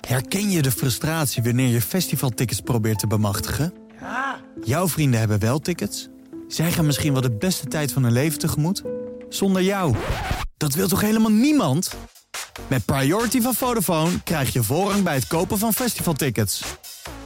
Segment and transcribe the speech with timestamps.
[0.00, 3.74] Herken je de frustratie wanneer je festivaltickets probeert te bemachtigen?
[4.64, 6.08] Jouw vrienden hebben wel tickets.
[6.48, 8.82] Zij gaan misschien wel de beste tijd van hun leven tegemoet.
[9.28, 9.96] Zonder jou.
[10.56, 11.94] Dat wil toch helemaal niemand?
[12.68, 16.62] Met Priority van Vodafone krijg je voorrang bij het kopen van festivaltickets.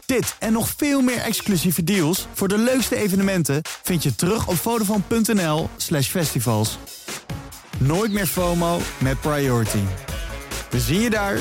[0.06, 4.56] Dit en nog veel meer exclusieve deals voor de leukste evenementen vind je terug op
[4.56, 6.78] vodafone.nl slash festivals.
[7.78, 9.82] Nooit meer FOMO met Priority.
[10.70, 11.38] We zien je daar.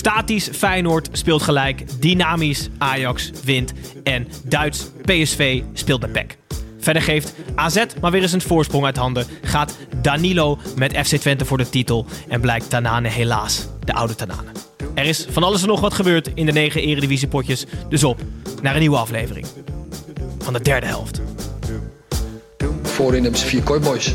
[0.00, 1.84] Statisch Feyenoord speelt gelijk.
[1.98, 3.72] Dynamisch Ajax wint.
[4.04, 6.36] En Duits PSV speelt met PEC.
[6.78, 9.26] Verder geeft AZ maar weer eens een voorsprong uit handen.
[9.42, 12.06] Gaat Danilo met FC Twente voor de titel.
[12.28, 14.50] En blijkt Tanane helaas de oude Tanane.
[14.94, 17.66] Er is van alles en nog wat gebeurd in de negen eredivisiepotjes.
[17.88, 18.20] Dus op
[18.62, 19.46] naar een nieuwe aflevering.
[20.38, 21.20] Van de derde helft.
[22.82, 24.14] Voorin hebben ze vier kooiboys.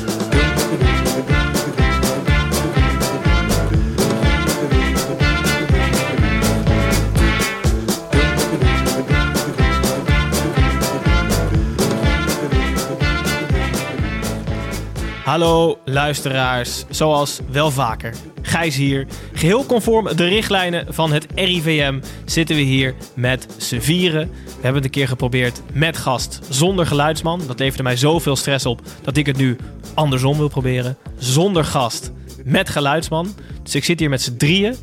[15.23, 18.13] Hallo luisteraars, zoals wel vaker.
[18.41, 19.07] Gijs hier.
[19.33, 24.29] Geheel conform de richtlijnen van het RIVM zitten we hier met z'n vieren.
[24.29, 27.41] We hebben het een keer geprobeerd met gast zonder geluidsman.
[27.47, 29.57] Dat leverde mij zoveel stress op dat ik het nu
[29.93, 30.97] andersom wil proberen.
[31.17, 32.11] Zonder gast
[32.43, 33.35] met geluidsman.
[33.63, 34.75] Dus ik zit hier met z'n drieën.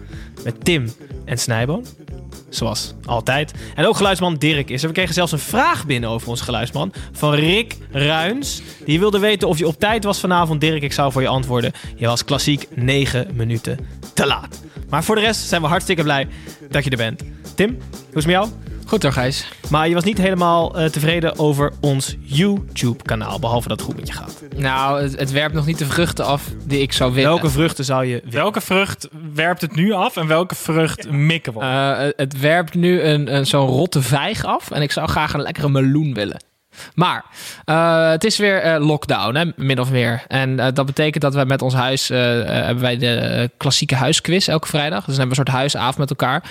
[0.44, 0.92] Met Tim
[1.25, 1.84] en Snijboon.
[2.49, 3.53] Zoals altijd.
[3.75, 4.89] En ook geluidsman Dirk is er.
[4.89, 6.93] We kregen zelfs een vraag binnen over onze geluidsman.
[7.13, 8.63] Van Rick Ruins.
[8.85, 10.61] Die wilde weten of je op tijd was vanavond.
[10.61, 11.73] Dirk, ik zou voor je antwoorden.
[11.97, 13.79] Je was klassiek 9 minuten
[14.15, 14.63] te laat.
[14.89, 16.29] Maar voor de rest zijn we hartstikke blij
[16.71, 17.23] dat je er bent.
[17.55, 18.49] Tim, hoe is het met jou?
[18.88, 19.49] Goed hoor, Gijs.
[19.71, 23.38] Maar je was niet helemaal eh, tevreden over ons YouTube-kanaal.
[23.38, 24.43] Behalve dat het goed met je gaat.
[24.56, 27.31] Nou, het, het werpt nog niet de vruchten af die ik zou willen.
[27.31, 28.31] Welke vruchten zou je willen?
[28.38, 31.65] Welke vrucht werpt het nu af en welke vrucht mikken we op?
[31.65, 34.71] Eh, het- het werpt nu een, een, zo'n rotte vijg af.
[34.71, 36.41] En ik zou graag een lekkere meloen willen.
[36.94, 37.25] Maar
[37.65, 40.22] eh, het is weer eh, lockdown, hè, min of meer.
[40.28, 42.09] En eh, dat betekent dat wij met ons huis...
[42.09, 45.05] hebben wij de klassieke huisquiz elke vrijdag.
[45.05, 46.43] Dus dan hebben we een soort huisavond met elkaar.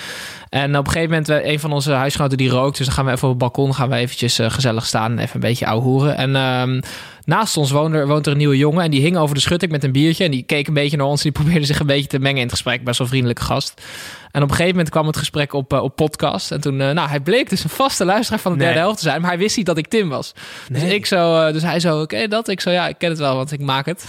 [0.50, 2.78] En op een gegeven moment, een van onze huisgenoten die rookt...
[2.78, 5.12] dus dan gaan we even op het balkon gaan we eventjes gezellig staan...
[5.12, 6.18] en even een beetje ouwehoeren.
[6.18, 6.82] En ehm,
[7.28, 8.84] naast ons woont er, woont er een nieuwe jongen...
[8.84, 10.24] en die hing over de schutting met een biertje...
[10.24, 11.24] en die keek een beetje naar ons...
[11.24, 12.84] en die probeerde zich een beetje te mengen in het gesprek.
[12.84, 13.82] Best wel vriendelijke gast.
[14.32, 16.52] En op een gegeven moment kwam het gesprek op, eh, op podcast.
[16.52, 18.66] En toen, eh, nou, hij bleek dus een vaste luisteraar van de Nee.
[18.68, 19.22] derde helft te zijn.
[19.22, 20.34] Maar hij wist niet dat ik Tim was.
[20.72, 22.48] Dus, ik zo, eh, dus hij zo, oké, dat?
[22.48, 24.06] Ik zo, ja, ik ken het wel, want ik maak het.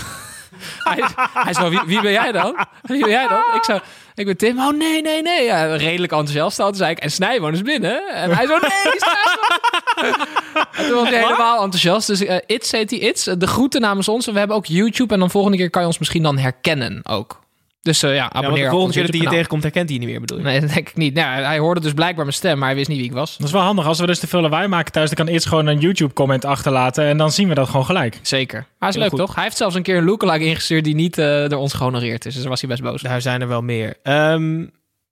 [0.78, 2.56] Hij, hij zo, wie, wie ben jij dan?
[2.82, 3.42] Wie ben jij dan?
[3.54, 3.78] Ik zo,
[4.14, 4.58] ik ben Tim.
[4.58, 5.44] Oh, nee, nee, nee.
[5.44, 6.66] Ja, redelijk enthousiast al.
[6.66, 8.08] Toen zei ik, en Snijboon is binnen.
[8.08, 10.26] En hij zo, nee, Snijboon.
[10.72, 12.06] En toen was hij helemaal enthousiast.
[12.06, 13.24] Dus eh It's heet hij It's.
[13.24, 14.26] De groeten namens ons.
[14.26, 15.14] We hebben ook YouTube.
[15.14, 17.40] En dan volgende keer kan je ons misschien dan herkennen ook.
[17.80, 18.58] Dus eh, ja, abonneer.
[18.58, 20.44] Ja, de volgende keer dat hij je tegenkomt, herkent hij niet meer, bedoel je?
[20.44, 21.14] Nee, dat denk ik niet.
[21.14, 23.36] Nou, hij hoorde dus blijkbaar mijn stem, maar hij wist niet wie ik was.
[23.36, 23.86] Dat is wel handig.
[23.86, 27.04] Als we dus te veel lawaai maken thuis, dan kan iets gewoon een YouTube-comment achterlaten.
[27.04, 28.18] En dan zien we dat gewoon gelijk.
[28.22, 28.66] Zeker.
[28.78, 29.34] Maar is leuk, toch?
[29.34, 32.32] Hij heeft zelfs een keer een lookalike ingestuurd die niet uh, door ons gehonoreerd is.
[32.32, 33.02] Dus daar was hij best boos.
[33.02, 33.96] Daar zijn er wel meer.
[34.02, 34.66] Ehm,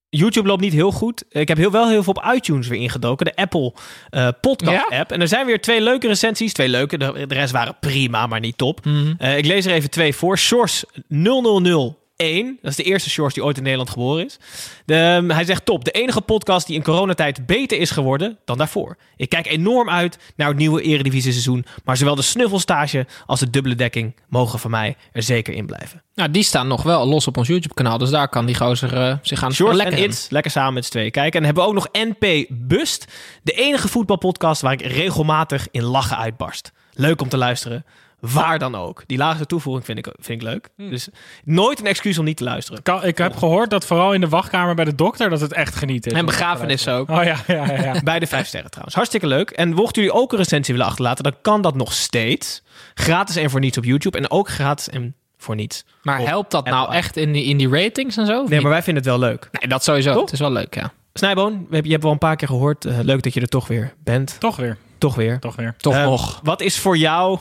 [0.09, 1.25] YouTube loopt niet heel goed.
[1.29, 3.27] Ik heb heel, wel heel veel op iTunes weer ingedoken.
[3.27, 3.75] De Apple
[4.11, 5.13] eh, podcast app.
[5.13, 6.53] En er zijn weer twee leuke recensies.
[6.53, 6.99] Twee leuke.
[6.99, 8.85] De, rest waren prima, maar niet top.
[8.85, 9.25] Mhm.
[9.37, 10.39] Ik lees er even twee voor.
[10.39, 14.39] Source 000 dat is de eerste Shores die ooit in Nederland geboren is.
[14.85, 18.59] De, ehm, hij zegt top, de enige podcast die in coronatijd beter is geworden dan
[18.59, 18.97] daarvoor.
[19.17, 21.65] Ik kijk enorm uit naar het nieuwe eredivisie seizoen.
[21.85, 26.03] Maar zowel de snuffelstage als de dubbele dekking mogen van mij er zeker in blijven.
[26.15, 27.99] Nou, die staan nog wel los op ons YouTube kanaal.
[27.99, 30.91] Dus daar kan die gozer eh, zich aan Shorts lekker It, lekker samen met z'n
[30.91, 31.39] tweeën kijken.
[31.41, 33.13] En hebben we ook nog NP Bust.
[33.43, 36.73] De enige voetbalpodcast waar ik regelmatig in lachen uitbarst.
[36.93, 37.85] Leuk om te luisteren
[38.33, 39.03] waar dan ook.
[39.07, 40.69] Die laatste toevoeging vind ik, vind ik leuk.
[40.77, 40.91] Hmm.
[40.91, 41.09] Dus
[41.45, 42.81] nooit een excuus om niet te luisteren.
[43.03, 46.13] Ik heb gehoord dat vooral in de wachtkamer bij de dokter dat het echt genieten
[46.13, 46.19] is.
[46.19, 47.11] En begrafenissen ook.
[47.11, 47.83] Oh ja, ja, ja.
[47.83, 48.01] ja.
[48.05, 48.95] Bij de vijf sterren trouwens.
[48.97, 49.51] Hartstikke leuk.
[49.51, 52.63] En mochten jullie ook een recensie willen achterlaten, dan kan dat nog steeds.
[52.95, 54.19] Gratis en voor niets op YouTube.
[54.19, 55.85] En ook gratis en voor niets.
[56.03, 56.97] Maar helpt dat nou Apple.
[56.97, 58.45] echt in die, in die ratings en zo?
[58.49, 59.49] Nee, maar wij vinden het wel leuk.
[59.53, 60.13] Nee, dat sowieso.
[60.13, 60.21] Toch?
[60.23, 60.93] Het is wel leuk, ja.
[61.15, 62.85] Snijboon, we hebben- je hebt wel een paar keer gehoord.
[62.85, 64.37] Eh, leuk dat je er toch weer bent.
[64.41, 65.39] Toch weer, Toch weer.
[65.39, 65.75] toch weer.
[65.79, 66.41] Toch Eh, nog.
[66.43, 67.39] Wat is voor jou...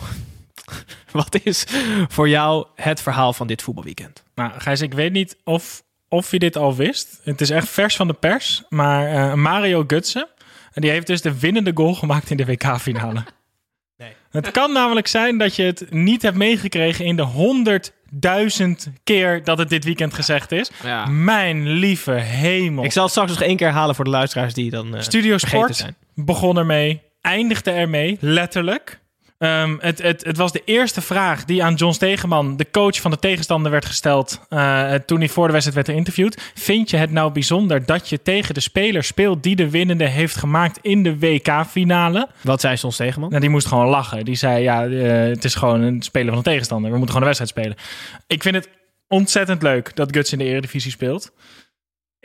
[1.12, 1.66] wat is
[2.08, 4.24] voor jou het verhaal van dit voetbalweekend?
[4.36, 7.20] Nou, Gijs, ik weet niet of, of je dit al wist.
[7.24, 8.64] Het is echt vers van de pers.
[8.70, 10.28] Maar eh, Mario Gutsen,
[10.74, 13.24] en die heeft dus de winnende goal gemaakt in de WK-finale.
[13.98, 14.12] Nee.
[14.32, 17.24] Het kan namelijk zijn dat je het niet hebt meegekregen in de
[18.10, 20.72] duizend keer dat het dit weekend gezegd is.
[20.84, 21.06] Ja.
[21.06, 22.84] Mijn lieve hemel.
[22.84, 25.38] Ik zal het straks nog één keer herhalen voor de luisteraars die dan eh, Studio
[25.38, 25.96] Sport zijn.
[26.14, 29.00] begon ermee, eindigde ermee, letterlijk.
[29.38, 33.12] Ehm, het, het, het was de eerste vraag die aan John Stegeman, de coach van
[33.12, 36.52] de tegenstander, werd gesteld eh, toen hij voor de wedstrijd werd geïnterviewd.
[36.54, 40.36] Vind je het nou bijzonder dat je tegen de speler speelt die de winnende heeft
[40.36, 42.30] gemaakt in de WK-finale?
[42.42, 43.30] Wat zei Sons Tegenman?
[43.30, 44.26] Nou, die moest gewoon lachen.
[44.26, 46.92] Die zei, ja, eh, het is gewoon een speler van de tegenstander.
[46.92, 47.88] We moeten gewoon een wedstrijd spelen.
[48.28, 48.70] Ik vind het
[49.08, 51.32] ontzettend leuk dat Guts in de Eredivisie speelt.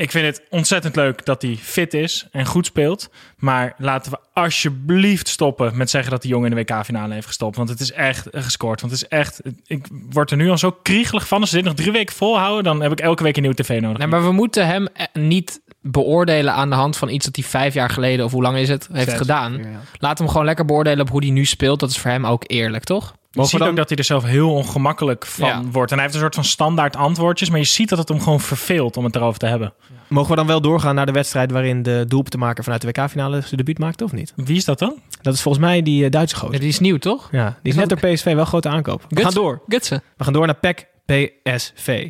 [0.00, 3.10] Ik vind het ontzettend leuk dat hij fit is en goed speelt.
[3.36, 7.56] Maar laten we alsjeblieft stoppen met zeggen dat die jongen in de WK-finale heeft gestopt.
[7.56, 8.80] Want het is echt gescoord.
[8.80, 9.40] Want het is echt...
[9.66, 11.40] Ik word er nu al zo kriegelig van.
[11.40, 13.80] Als ze dit nog drie weken volhouden, dan heb ik elke week een nieuwe tv
[13.80, 13.98] nodig.
[13.98, 17.44] Nee, maar we moeten hem eh, niet beoordelen aan de hand van iets dat hij
[17.44, 19.18] vijf jaar geleden, of hoe lang is het, heeft Zes.
[19.18, 19.60] gedaan.
[19.98, 21.80] Laat hem gewoon lekker beoordelen op hoe hij nu speelt.
[21.80, 23.14] Dat is voor hem ook eerlijk, toch?
[23.30, 25.62] Je ziet dan- ook dat hij er zelf heel ongemakkelijk van Ja.
[25.72, 25.90] wordt.
[25.90, 27.50] En hij heeft een soort van standaard antwoordjes.
[27.50, 29.72] Maar je ziet dat het hem gewoon verveelt om het erover te hebben.
[30.08, 33.56] Mogen we dan wel doorgaan naar de wedstrijd waarin de doelpuntenmaker vanuit de WK-finale zijn
[33.56, 34.32] debuut maakte of niet?
[34.36, 34.94] Wie is dat dan?
[35.22, 36.60] Dat is volgens mij die eh, Duitse Ja, gozer.
[36.60, 37.28] die is nieuw, toch?
[37.32, 39.04] Ja, die is Is net dat- door PSV wel grote aankoop.
[39.08, 39.62] We gaan door.
[39.68, 40.02] Gutsen.
[40.16, 42.08] We gaan door naar PEC PSV.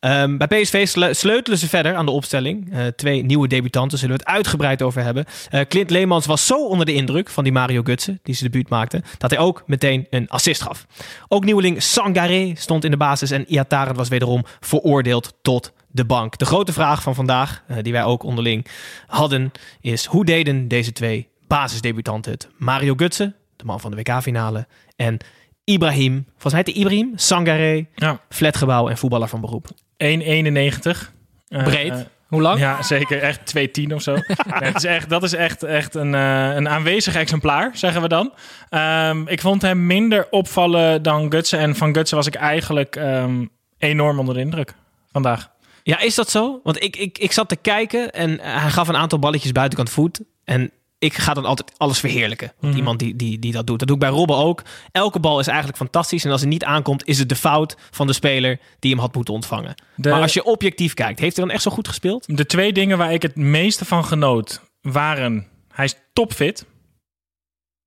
[0.00, 2.72] Ehm, bij PSV sle- sleutelen ze verder aan de opstelling.
[2.72, 5.24] Eh, twee nieuwe debutanten, zullen we het uitgebreid over hebben.
[5.50, 8.68] Eh, Clint Leemans was zo onder de indruk van die Mario Gutsen, die zijn debuut
[8.68, 10.86] maakte, dat hij ook meteen een assist gaf.
[11.28, 16.38] Ook nieuweling Sangaré stond in de basis en Iataren was wederom veroordeeld tot de bank.
[16.38, 18.66] De grote vraag van vandaag, eh, die wij ook onderling
[19.06, 22.48] hadden, is hoe deden deze twee basisdebutanten het?
[22.56, 25.16] Mario Gutsen, de man van de WK-finale, en
[25.64, 28.20] Ibrahim, volgens mij heet hij Ibrahim, Sangaré, Ja.
[28.28, 29.68] flatgebouw en voetballer van beroep.
[30.04, 31.12] 1,91.
[31.48, 31.90] Eh, Breed.
[31.92, 31.98] eh,
[32.28, 32.58] Hoe lang?
[32.58, 33.22] ja, zeker.
[33.22, 34.12] Echt 2,10 of zo.
[34.16, 34.22] Nee,
[34.68, 38.32] het is echt, dat is echt, echt een, eh, een aanwezig exemplaar, zeggen we dan.
[38.68, 41.58] Ehm, ik vond hem minder opvallen dan Gutsen.
[41.58, 43.44] En van Gutsen was ik eigenlijk ehm,
[43.78, 44.74] enorm onder de indruk
[45.12, 45.50] vandaag.
[45.82, 46.60] Ja, is dat zo?
[46.64, 50.20] Want ik, ik, ik zat te kijken en hij gaf een aantal balletjes buitenkant voet.
[50.44, 50.70] En
[51.00, 52.52] ik ga dan altijd alles verheerlijken.
[52.60, 52.76] Want Mhm.
[52.82, 53.78] iemand die, die, die dat doet.
[53.78, 54.62] Dat doe ik bij Robben ook.
[54.92, 56.24] Elke bal is eigenlijk fantastisch.
[56.24, 59.14] En als het niet aankomt, is het de fout van de speler die hem had
[59.14, 59.74] moeten ontvangen.
[59.94, 62.36] De, Maar als je objectief kijkt, heeft hij dan echt zo goed gespeeld?
[62.36, 65.46] de twee dingen waar ik het meeste van genoot waren...
[65.72, 66.66] Hij is topfit.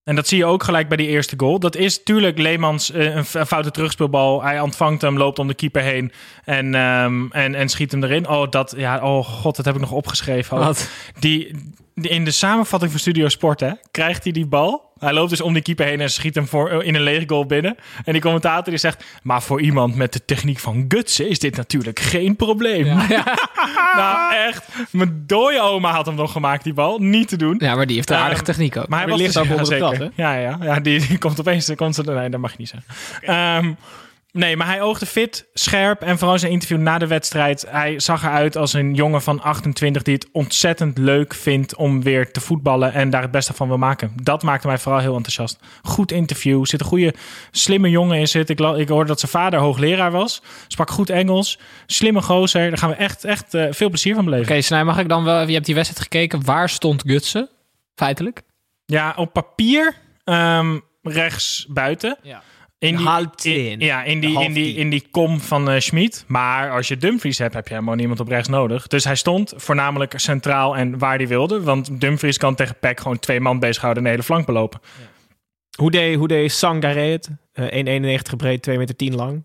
[0.04, 1.60] En dat zie je ook gelijk bij die eerste goal.
[1.60, 4.44] Dat is tuurlijk Leemans eh, een foute terugspeelbal.
[4.44, 6.12] Hij ontvangt hem, loopt om de keeper heen
[6.46, 8.28] en, ehm, en, en schiet hem erin.
[8.30, 10.58] Oh, dat, ja, oh god, dat heb ik nog opgeschreven.
[10.58, 10.64] ook.
[10.64, 10.90] Wat?
[11.20, 11.52] Die,
[11.96, 14.92] die- in de samenvatting van Studio Sport hè, krijgt hij die bal.
[15.04, 17.46] Hij loopt dus om die keeper heen en schiet hem voor, in een lege goal
[17.46, 17.76] binnen.
[18.06, 19.04] En die commentator die zegt...
[19.24, 22.86] Maar voor iemand met de techniek van Gutsen is dit natuurlijk geen probleem.
[23.96, 26.98] nou echt, mijn dode oma had hem nog gemaakt, die bal.
[27.00, 27.56] Niet te doen.
[27.60, 28.88] Ja, maar die heeft een Ehm, aardige techniek ook.
[28.88, 30.12] Maar hij Die was ligt dus- ook onder de zeker.
[30.16, 31.72] Ja, ja, ja die, die komt opeens...
[31.76, 32.94] Komt ze, nee, dat mag je niet zeggen.
[33.22, 33.74] Ehm,
[34.34, 36.02] nee, maar hij oogde fit, scherp.
[36.02, 37.66] En vooral zijn interview na de wedstrijd.
[37.70, 40.02] Hij zag eruit als een jongen van 28...
[40.02, 42.94] die het ontzettend leuk vindt om weer te voetballen...
[42.94, 44.12] en daar het beste van wil maken.
[44.22, 45.60] Dat maakte mij vooral heel enthousiast.
[45.82, 46.66] Goed interview.
[46.66, 47.14] Zit een goede,
[47.52, 48.50] slimme jongen in zit.
[48.50, 50.42] Ik, ik hoorde dat zijn vader hoogleraar was.
[50.68, 51.60] Sprak goed Engels.
[51.86, 52.70] Slimme gozer.
[52.70, 54.52] Daar gaan we echt, echt eh, veel plezier van beleven.
[54.52, 55.48] Oké, Snij, mag ik dan wel...
[55.48, 56.46] Je hebt die wedstrijd gekeken.
[56.46, 57.50] Waar stond Gutsen?
[57.96, 58.42] Feitelijk.
[58.86, 62.18] Ja, op papier ehm, rechts buiten.
[62.22, 62.44] Ja.
[62.84, 63.80] In die, Half in- tien.
[63.80, 66.24] ja, in die, Half in, die, in die kom van eh Schmid.
[66.28, 68.88] Maar als je Dumfries hebt, heb je helemaal niemand op rechts nodig.
[68.88, 71.62] Dus hij stond voornamelijk centraal en waar hij wilde.
[71.62, 74.80] Want Dumfries kan tegen Peck gewoon twee man bezighouden en de hele flank belopen.
[75.78, 77.30] Hoe deed, hoe deed Sangaré het?
[77.54, 79.44] Eh, 1,91 breed, 2 meter 10 lang.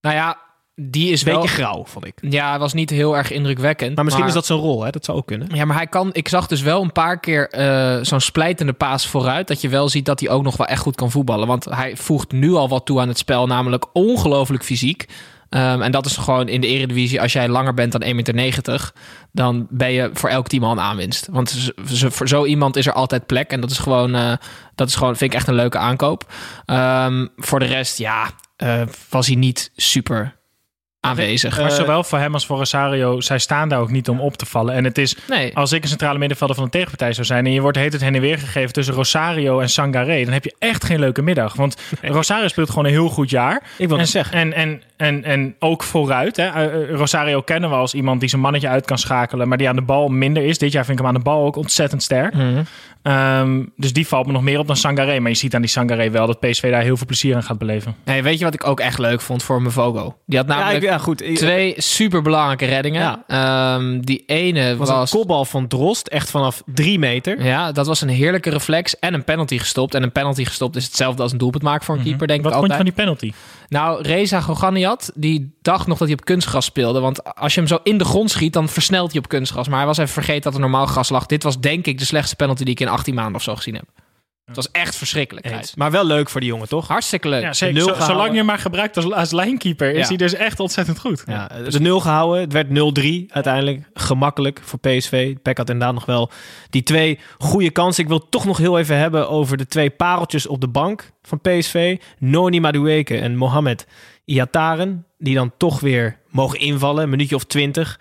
[0.00, 0.38] Nou ja,
[0.74, 1.48] die is Beetje wel...
[1.48, 2.14] grauw, vond ik.
[2.20, 3.94] Ja, hij was niet heel erg indrukwekkend.
[3.94, 4.90] Maar misschien is dat zijn rol, hè?
[4.90, 5.48] Dat zou ook kunnen.
[5.54, 6.10] Ja, maar hij kan.
[6.12, 9.48] Ik zag dus wel een paar keer eh, zo'n splijtende paas vooruit.
[9.48, 11.46] Dat je wel ziet dat hij ook nog wel echt goed kan voetballen.
[11.46, 15.06] Want hij voegt nu al wat toe aan het spel, namelijk ongelooflijk fysiek.
[15.48, 17.20] Ehm, en dat is gewoon in de Eredivisie.
[17.20, 18.92] Als jij langer bent dan 1,90 meter,
[19.32, 21.28] dan ben je voor elk team al een aanwinst.
[21.30, 23.50] Want voor zo iemand is er altijd plek.
[23.50, 24.32] En dat is gewoon, eh,
[24.74, 26.32] dat is gewoon vind ik echt een leuke aankoop.
[26.64, 30.40] Ehm, voor de rest, ja, eh, was hij niet super
[31.02, 31.56] aanwezig.
[31.56, 34.36] Maar Eh, zowel voor hem als voor Rosario, zij staan daar ook niet om op
[34.36, 34.74] te vallen.
[34.74, 35.56] En het is, nee.
[35.56, 37.46] als ik een centrale middenvelder van de tegenpartij zou zijn...
[37.46, 40.24] en je wordt heet het heen en weer gegeven tussen Rosario en Sangaré...
[40.24, 41.54] dan heb je echt geen leuke middag.
[41.54, 43.62] Want Rosario speelt gewoon een heel goed jaar.
[43.78, 44.38] Ik wil en, het zeggen.
[44.38, 46.36] En, en, en, en ook vooruit.
[46.36, 46.46] Hè.
[46.46, 49.48] Eh, eh, Rosario kennen we als iemand die zijn mannetje uit kan schakelen...
[49.48, 50.58] maar die aan de bal minder is.
[50.58, 52.34] Dit jaar vind ik hem aan de bal ook ontzettend sterk.
[52.34, 52.62] Mhm.
[53.02, 55.20] Ehm, dus die valt me nog meer op dan Sangaré.
[55.20, 57.58] Maar je ziet aan die Sangaré wel dat PSV daar heel veel plezier aan gaat
[57.58, 57.94] beleven.
[58.04, 60.16] Nee, weet je wat ik ook echt leuk vond voor Mvogo?
[60.26, 61.22] Die had Ja, namelijk ik, ja, goed.
[61.22, 63.22] Ik- twee superbelangrijke reddingen.
[63.26, 65.12] Ehm, die ene was, was...
[65.12, 67.44] een kopbal van Drost, echt vanaf drie meter.
[67.44, 69.94] ja, dat was een heerlijke reflex en een penalty gestopt.
[69.94, 72.52] En een penalty gestopt is hetzelfde als een doelpunt maken voor een keeper, denk Wat
[72.52, 72.96] ik vond je altijd.
[72.96, 73.38] van die penalty?
[73.72, 77.00] Nou, Reza Goganiat, die dacht nog dat hij op kunstgras speelde.
[77.00, 79.68] Want als je hem zo in de grond schiet, dan versnelt hij op kunstgras.
[79.68, 81.26] Maar hij was even vergeten dat er normaal gras lag.
[81.26, 83.74] Dit was denk ik de slechtste penalty die ik in 18 maanden of zo gezien
[83.74, 83.84] heb.
[84.56, 85.72] Het was echt verschrikkelijk.
[85.74, 86.88] Maar wel leuk voor die jongen, toch?
[86.88, 87.42] Hartstikke leuk.
[87.42, 87.74] Ja, zeker.
[87.74, 88.16] nul Zo- gehouden.
[88.16, 90.06] zolang je maar gebruikt als, als lijnkeeper, is Ja.
[90.06, 91.22] hij dus echt ontzettend goed.
[91.26, 92.40] Ja, de nul gehouden.
[92.40, 93.88] Het werd 0-3 uiteindelijk.
[93.94, 95.34] Gemakkelijk voor PSV.
[95.42, 96.30] Peck had inderdaad nog wel
[96.70, 98.02] die twee goede kansen.
[98.02, 101.40] Ik wil toch nog heel even hebben over de twee pareltjes op de bank van
[101.40, 101.96] PSV.
[102.18, 103.86] Noni Madueke en Mohamed
[104.24, 105.06] Iataren.
[105.18, 107.02] Die dan toch weer mogen invallen.
[107.02, 108.00] Een minuutje of twintig.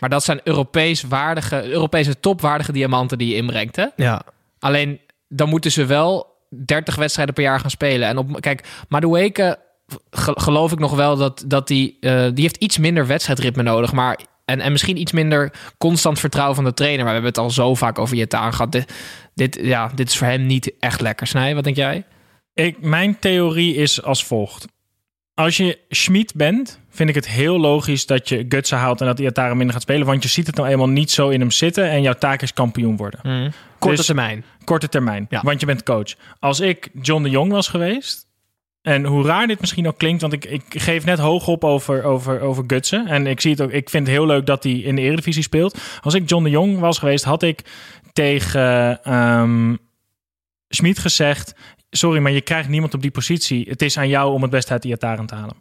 [0.00, 3.76] Maar dat zijn Europees waardige, Europese topwaardige diamanten die je inbrengt.
[3.76, 3.86] Hè?
[3.96, 4.22] Ja,
[4.58, 5.00] Alleen
[5.36, 6.32] dan moeten ze wel
[6.64, 8.08] 30 wedstrijden per jaar gaan spelen.
[8.08, 9.58] En op, kijk, Madueke
[10.10, 13.92] ge- geloof ik nog wel dat, dat die, eh, die heeft iets minder wedstrijdritme nodig.
[13.92, 17.04] Maar, en, en misschien iets minder constant vertrouwen van de trainer.
[17.04, 18.72] Maar we hebben het al zo vaak over je aan gehad.
[18.72, 18.92] Dit,
[19.34, 21.26] dit, ja, dit is voor hem niet echt lekker.
[21.26, 22.04] Snij, wat denk jij?
[22.54, 24.66] Ik, mijn theorie is als volgt.
[25.34, 29.18] Als je Schmid bent, vind ik het heel logisch dat je Gutsen haalt en dat
[29.18, 30.06] Iataren minder gaat spelen.
[30.06, 32.52] Want je ziet het nou eenmaal niet zo in hem zitten en jouw taak is
[32.52, 33.20] kampioen worden.
[33.84, 34.44] Korte Dus- termijn.
[34.64, 35.40] Korte termijn, Ja.
[35.42, 36.14] want je bent coach.
[36.38, 38.26] Als ik John de Jong was geweest,
[38.82, 42.02] en hoe raar dit misschien ook klinkt, want ik, ik geef net hoog op over,
[42.04, 43.06] over, over Gutsen.
[43.06, 45.42] En ik, zie het ook, ik vind het heel leuk dat hij in de Eredivisie
[45.42, 45.78] speelt.
[46.00, 47.60] Als ik John de Jong was geweest, had ik
[48.12, 49.74] tegen ehm
[50.68, 51.54] Schmid gezegd...
[51.90, 53.66] Sorry, maar je krijgt niemand op die positie.
[53.68, 55.56] Het is aan jou om het beste uit Iataren te halen.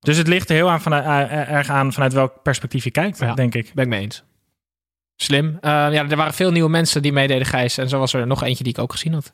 [0.00, 3.18] Dus het ligt er heel aan vanuit, eh, erg aan vanuit welk perspectief je kijkt,
[3.18, 3.34] Ja.
[3.34, 3.70] denk ik.
[3.74, 4.24] Ben ik mee eens.
[5.22, 5.58] Slim.
[5.60, 7.78] Eh, ja, er waren veel nieuwe mensen die meededen, Gijs.
[7.78, 9.32] En zo was er nog eentje die ik ook gezien had.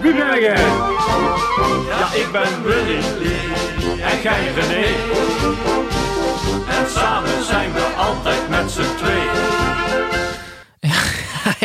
[0.00, 0.40] Wie ben?
[0.40, 2.98] Ja, ik ben Willy
[4.02, 4.86] en jij René.
[6.78, 10.35] En samen zijn we altijd met z'n tweeën.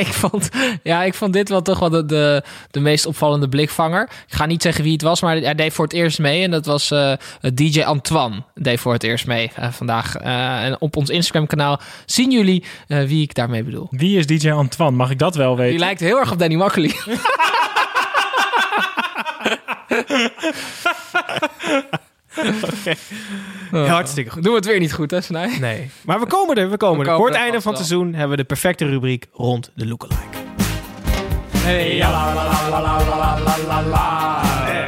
[0.08, 0.50] ik, vond,
[0.84, 4.10] ja, ik vond dit wel toch wel de, de, de meest opvallende blikvanger.
[4.28, 6.44] Ik ga niet zeggen wie het was, maar hij deed voor het eerst mee.
[6.44, 7.14] En dat was eh,
[7.54, 8.44] DJ Antoine.
[8.56, 10.16] Deed voor het eerst mee eh, vandaag.
[10.16, 13.88] Eh, en op ons Instagram-kanaal zien jullie wie ik daarmee bedoel.
[13.90, 14.96] Wie is DJ Antoine?
[14.96, 15.72] Mag ik dat wel weten?
[15.72, 16.92] Die lijkt heel erg op Danny Makkely.
[23.72, 23.88] okay.
[23.88, 24.44] Hartstikke goed.
[24.44, 25.58] Doen we het weer niet goed, hè, Snij?
[25.60, 25.90] Nee.
[26.06, 27.26] Maar we komen er, we komen, we er.
[27.26, 30.38] Het einde van het seizoen hebben we de perfecte rubriek rond de lookalike.
[31.58, 31.98] Hey,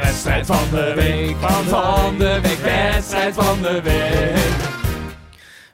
[0.00, 4.72] wedstrijd van de week, van, van de week, wedstrijd van de week.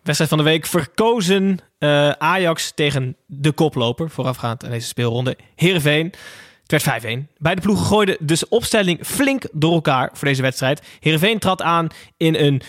[0.02, 5.36] Wedstrijd van de week verkozen eh, Ajax tegen de koploper voorafgaand aan deze speelronde.
[5.56, 6.12] Heerenveen.
[6.70, 7.06] Het werd 5-1.
[7.38, 10.82] Beide ploegen gooiden dus opstelling flink door elkaar voor deze wedstrijd.
[11.00, 12.62] Heerenveen trad aan in een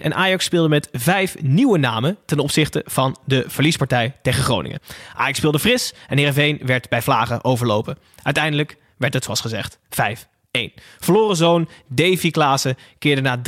[0.00, 4.80] 5-4-1 en Ajax speelde met vijf nieuwe namen ten opzichte van de verliespartij tegen Groningen.
[5.14, 7.98] Ajax speelde fris en Heerenveen werd bij vlagen overlopen.
[8.22, 10.60] Uiteindelijk werd het zoals gezegd 5-1.
[10.98, 13.40] Verloren zoon Davy Klaassen keerde na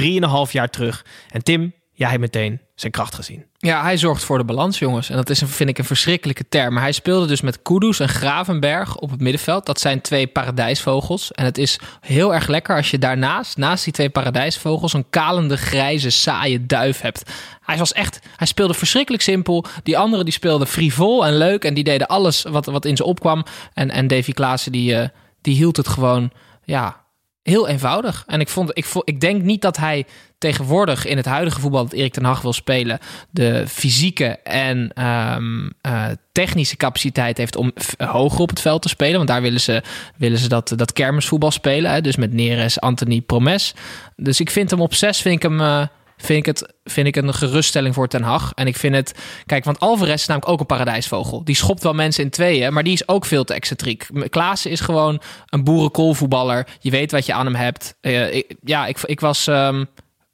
[0.47, 1.05] 3,5 jaar terug.
[1.31, 3.45] En Tim, jij meteen zijn kracht gezien.
[3.59, 5.11] Ja, hij zorgt voor de balans, jongens.
[5.11, 6.73] En dat is een, vind ik een verschrikkelijke term.
[6.73, 9.67] Maar hij speelde dus met Kudus en Gravenberg op het middenveld.
[9.67, 11.33] Dat zijn twee paradijsvogels.
[11.33, 15.57] En het is heel erg lekker als je daarnaast, naast die twee paradijsvogels, een kalende,
[15.57, 17.31] grijze, saaie duif hebt.
[17.61, 19.65] Hij was echt, hij speelde verschrikkelijk simpel.
[19.83, 21.65] Die anderen die speelden frivol en leuk.
[21.65, 23.45] En die deden alles wat, wat in ze opkwam.
[23.75, 25.09] En, en Davy Klaassen, die, eh,
[25.41, 26.31] die hield het gewoon,
[26.65, 27.03] ja,
[27.43, 28.25] heel eenvoudig.
[28.27, 30.07] En ik, vond, ik, ik denk niet dat hij
[30.45, 32.99] tegenwoordig in het huidige voetbal dat Erik ten Hag wil spelen,
[33.31, 39.17] de fysieke en ehm, eh, technische capaciteit heeft om hoger op het veld te spelen.
[39.17, 39.83] Want daar willen ze,
[40.17, 41.91] willen ze dat, dat kermisvoetbal spelen.
[41.91, 42.01] Hè?
[42.01, 43.75] Dus met Neres, Anthony, Promes.
[44.17, 45.61] Dus ik vind hem op zes, vind ik hem...
[45.61, 45.83] eh,
[46.17, 48.53] Vind ik, het, vind ik een geruststelling voor Ten Hag.
[48.55, 49.15] En ik vind het...
[49.47, 51.45] Kijk, want Alvarez is namelijk ook een paradijsvogel.
[51.45, 54.07] Die schopt wel mensen in tweeën, maar die is ook veel te excentriek.
[54.31, 56.67] Klaassen is gewoon een boerenkoolvoetballer.
[56.81, 57.95] Je weet wat je aan hem hebt.
[58.01, 59.85] Eh, ja, ik, ik was ehm,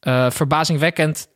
[0.00, 1.28] eh, verbazingwekkend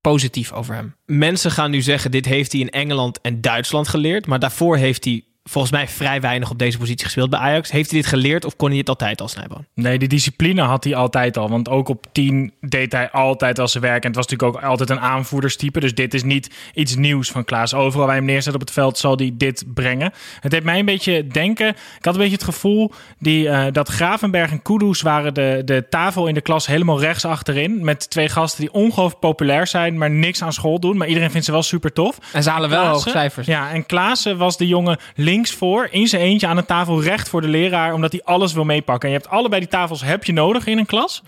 [0.00, 0.96] positief over hem.
[1.06, 4.26] Mensen gaan nu zeggen, dit heeft hij in Engeland en Duitsland geleerd.
[4.26, 7.70] Maar daarvoor heeft hij volgens mij vrij weinig op deze positie gespeeld bij Ajax.
[7.70, 9.66] Heeft hij dit geleerd of kon hij het altijd al snijden?
[9.74, 11.48] Nee, die discipline had hij altijd al.
[11.48, 14.02] Want ook op 10 deed hij altijd al zijn werk.
[14.02, 15.80] En het was natuurlijk ook altijd een aanvoerderstype.
[15.80, 17.74] Dus dit is niet iets nieuws van Klaas.
[17.74, 20.12] Overal waar hij hem neerzet op het veld zal hij dit brengen.
[20.40, 21.68] Het deed mij een beetje denken.
[21.68, 25.86] Ik had een beetje het gevoel die, eh, dat Gravenberg en Kudus waren de, de
[25.88, 27.84] tafel in de klas helemaal rechts achterin.
[27.84, 30.96] Met twee gasten die ongelooflijk populair zijn, maar niks aan school doen.
[30.96, 32.18] Maar iedereen vindt ze wel super tof.
[32.32, 33.46] En ze halen wel hoge cijfers.
[33.46, 37.28] Ja, en Klaassen was de jongen links voor, in zijn eentje aan de tafel, recht
[37.28, 39.08] voor de leraar, omdat hij alles wil meepakken.
[39.08, 41.22] En je hebt allebei die tafels heb je nodig in een klas.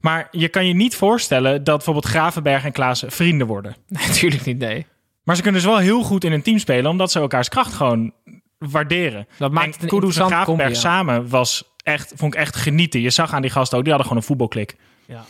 [0.00, 3.76] Maar je kan je niet voorstellen dat bijvoorbeeld Gravenberg en Klaassen vrienden worden.
[3.88, 4.86] Natuurlijk niet, nee.
[5.22, 7.72] Maar ze kunnen dus wel heel goed in een team spelen, omdat ze elkaars kracht
[7.72, 8.12] gewoon
[8.58, 9.28] waarderen.
[9.38, 10.80] Dat maakt en het een Kudus en Gravenberg combi, ja.
[10.80, 13.00] samen was echt, vond ik echt genieten.
[13.00, 14.76] Je zag aan die gasten ook, die hadden gewoon een voetbalklik.
[15.06, 15.24] Ja.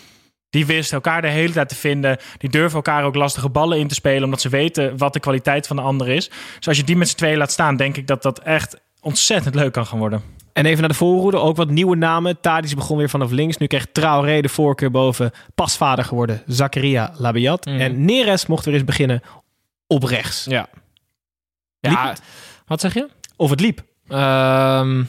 [0.50, 2.18] Die wisten elkaar de hele tijd te vinden.
[2.38, 5.66] Die durven elkaar ook lastige ballen in te spelen, omdat ze weten wat de kwaliteit
[5.66, 6.30] van de ander is.
[6.56, 9.54] Dus als je die met z'n tweeën laat staan, denk ik dat dat echt ontzettend
[9.54, 10.22] leuk kan gaan worden.
[10.52, 12.40] En even naar de voorhoede, ook wat nieuwe namen.
[12.40, 13.56] Tadic begon weer vanaf links.
[13.56, 17.64] Nu kreeg Traoré de voorkeur boven pasvader geworden Zakaria Labiat.
[17.64, 17.80] Mhm.
[17.80, 19.22] En Neres mocht weer eens beginnen
[19.86, 20.44] op rechts.
[20.44, 20.68] Ja.
[21.80, 22.16] Ja,
[22.66, 23.08] wat zeg je?
[23.36, 23.82] Of het liep.
[24.08, 25.04] Ehm,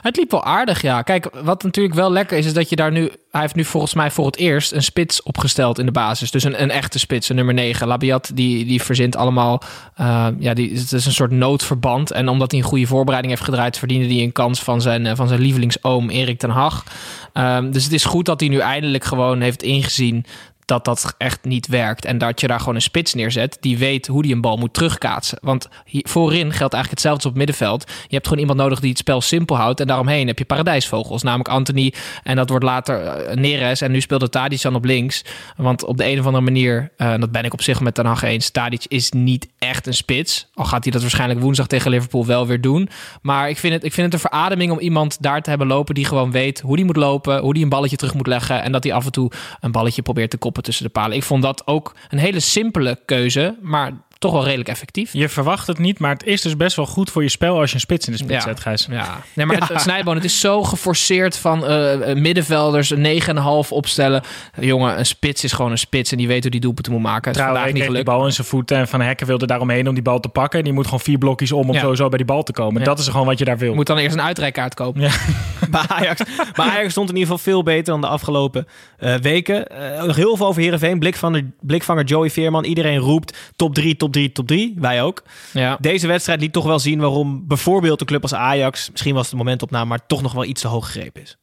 [0.00, 1.02] het liep wel aardig, ja.
[1.02, 3.10] Kijk, wat natuurlijk wel lekker is, is dat je daar nu...
[3.30, 6.30] Hij heeft nu volgens mij voor het eerst een spits opgesteld in de basis.
[6.30, 7.86] Dus een, een echte spits, een nummer 9.
[7.86, 9.62] Labiat, die, die verzint allemaal...
[9.94, 12.10] eh, ja, die, het is een soort noodverband.
[12.10, 13.78] En omdat hij een goede voorbereiding heeft gedraaid...
[13.78, 16.84] verdiende hij een kans van zijn, eh, van zijn lievelingsoom Erik ten Hag.
[17.32, 20.24] Ehm, dus het is goed dat hij nu eindelijk gewoon heeft ingezien
[20.70, 22.04] dat dat echt niet werkt.
[22.04, 24.74] En dat je daar gewoon een spits neerzet die weet hoe die een bal moet
[24.74, 25.38] terugkaatsen.
[25.42, 27.84] Want hier, voorin geldt eigenlijk hetzelfde als op middenveld.
[27.86, 29.80] Je hebt gewoon iemand nodig die het spel simpel houdt.
[29.80, 31.94] En daaromheen heb je paradijsvogels, namelijk Anthony.
[32.22, 33.80] En dat wordt later eh, Neres.
[33.80, 35.24] En nu speelde Tadic dan op links.
[35.56, 38.06] Want op de een of andere manier, en dat ben ik op zich met Ten
[38.06, 38.50] Hag eens...
[38.50, 40.48] Tadic is niet echt een spits.
[40.54, 42.88] Al gaat hij dat waarschijnlijk woensdag tegen Liverpool wel weer doen.
[43.22, 45.94] Maar ik vind het, ik vind het een verademing om iemand daar te hebben lopen...
[45.94, 48.62] die gewoon weet hoe die moet lopen, hoe die een balletje terug moet leggen...
[48.62, 51.16] en dat hij af en toe een balletje probeert te koppen tussen de palen.
[51.16, 55.12] Ik vond dat ook een hele simpele keuze, maar toch wel redelijk effectief.
[55.12, 57.68] Je verwacht het niet, maar het is dus best wel goed voor je spel als
[57.68, 58.50] je een spits in de spits Ja.
[58.50, 58.86] zet, Gijs.
[58.90, 63.22] Ja, nee, maar het, Snijboon, het is zo geforceerd van eh, middenvelders een
[63.64, 64.22] 9,5 opstellen.
[64.60, 67.30] Jongen, een spits is gewoon een spits en die weet hoe die doelpunten moet maken.
[67.30, 68.04] Het is Traoré vandaag niet gelukt.
[68.04, 70.58] bal in zijn voeten en Van Hekken wilde daaromheen om die bal te pakken.
[70.58, 71.80] En die moet gewoon vier blokjes om om Ja.
[71.80, 72.78] sowieso bij die bal te komen.
[72.78, 72.84] Ja.
[72.86, 73.68] Dat is gewoon wat je daar wil.
[73.70, 75.00] Je moet dan eerst een uitrijkaart kopen.
[75.00, 75.10] Ja.
[75.70, 76.20] bij Ajax.
[76.56, 78.66] Maar Ajax stond in ieder geval veel beter dan de afgelopen
[78.98, 79.66] eh, weken.
[79.68, 80.98] Eh, nog heel veel over Heerenveen.
[80.98, 82.64] Blikvanger, blikvanger Joey Veerman.
[82.64, 84.74] Iedereen roept top 3, top 3, top 3.
[84.78, 85.22] Wij ook.
[85.52, 85.76] Ja.
[85.80, 88.90] Deze wedstrijd liet toch wel zien waarom bijvoorbeeld een club als Ajax...
[88.90, 91.36] misschien was het momentopname, maar toch nog wel iets te hoog gegrepen is.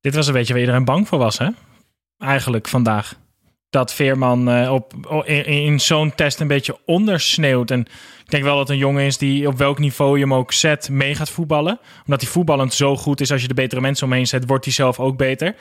[0.00, 1.48] Dit was een beetje waar iedereen bang voor was, hè?
[2.18, 3.14] Eigenlijk vandaag.
[3.70, 4.94] Dat Veerman eh, op,
[5.24, 7.70] in, in zo'n test een beetje ondersneeuwt.
[7.70, 7.80] En
[8.24, 10.88] ik denk wel dat een jongen is die op welk niveau je hem ook zet
[10.88, 11.80] mee gaat voetballen.
[12.04, 13.32] Omdat hij voetballend zo goed is.
[13.32, 15.54] Als je de betere mensen omheen zet, wordt hij zelf ook beter.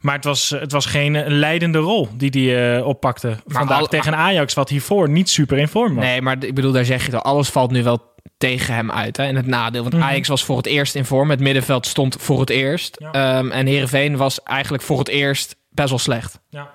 [0.00, 3.86] Maar het was, het was geen eh, leidende rol die hij eh, oppakte vandaag al-
[3.86, 4.54] tegen Ajax.
[4.54, 6.04] Wat hiervoor niet super in vorm was.
[6.04, 7.22] Nee, maar ik bedoel, daar zeg je al.
[7.22, 9.16] Alles valt nu wel tegen hem uit.
[9.16, 9.24] Hè?
[9.24, 9.82] En het nadeel.
[9.82, 10.02] Want Mhm.
[10.04, 11.30] Ajax was voor het eerst in vorm.
[11.30, 12.96] Het middenveld stond voor het eerst.
[13.12, 13.12] Ja.
[13.38, 16.40] Ehm, en Heerenveen was eigenlijk voor het eerst best wel slecht.
[16.50, 16.70] Ja.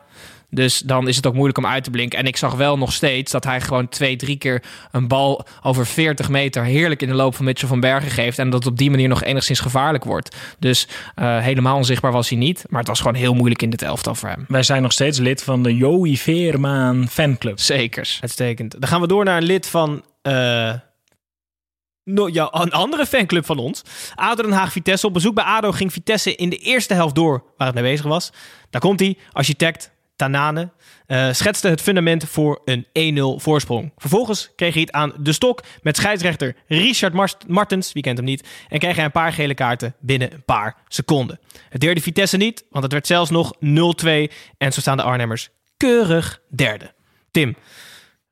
[0.49, 2.19] Dus dan is het ook moeilijk om uit te blinken.
[2.19, 5.85] En ik zag wel nog steeds dat hij gewoon twee, drie keer een bal over
[5.85, 8.39] 40 meter heerlijk in de loop van Mitchell van Bergen geeft.
[8.39, 10.35] En dat het op die manier nog enigszins gevaarlijk wordt.
[10.59, 12.65] Dus eh, helemaal onzichtbaar was hij niet.
[12.69, 14.45] Maar het was gewoon heel moeilijk in dit elftal voor hem.
[14.47, 17.59] Wij zijn nog steeds lid van de Joey Veerman fanclub.
[17.59, 18.17] Zekers.
[18.21, 18.71] Uitstekend.
[18.71, 20.03] Dan gaan we door naar een lid van...
[20.21, 20.73] eh,
[22.03, 23.81] no, ja, een andere fanclub van ons.
[24.15, 25.07] ADO Den Haag Vitesse.
[25.07, 28.05] Op bezoek bij ADO ging Vitesse in de eerste helft door waar het mee bezig
[28.05, 28.31] was.
[28.69, 30.71] Daar komt hij, architect Tanane.
[31.05, 33.91] eh, schetste het fundament voor een 1-0 voorsprong.
[33.97, 37.13] Vervolgens kreeg hij het aan de stok met scheidsrechter Richard
[37.47, 40.75] Martens, wie kent hem niet, en kreeg hij een paar gele kaarten binnen een paar
[40.87, 41.39] seconden.
[41.69, 45.49] Het deerde Vitesse niet, want het werd zelfs nog 0-2 en zo staan de Arnhemmers
[45.77, 46.93] keurig derde.
[47.31, 47.55] Tim,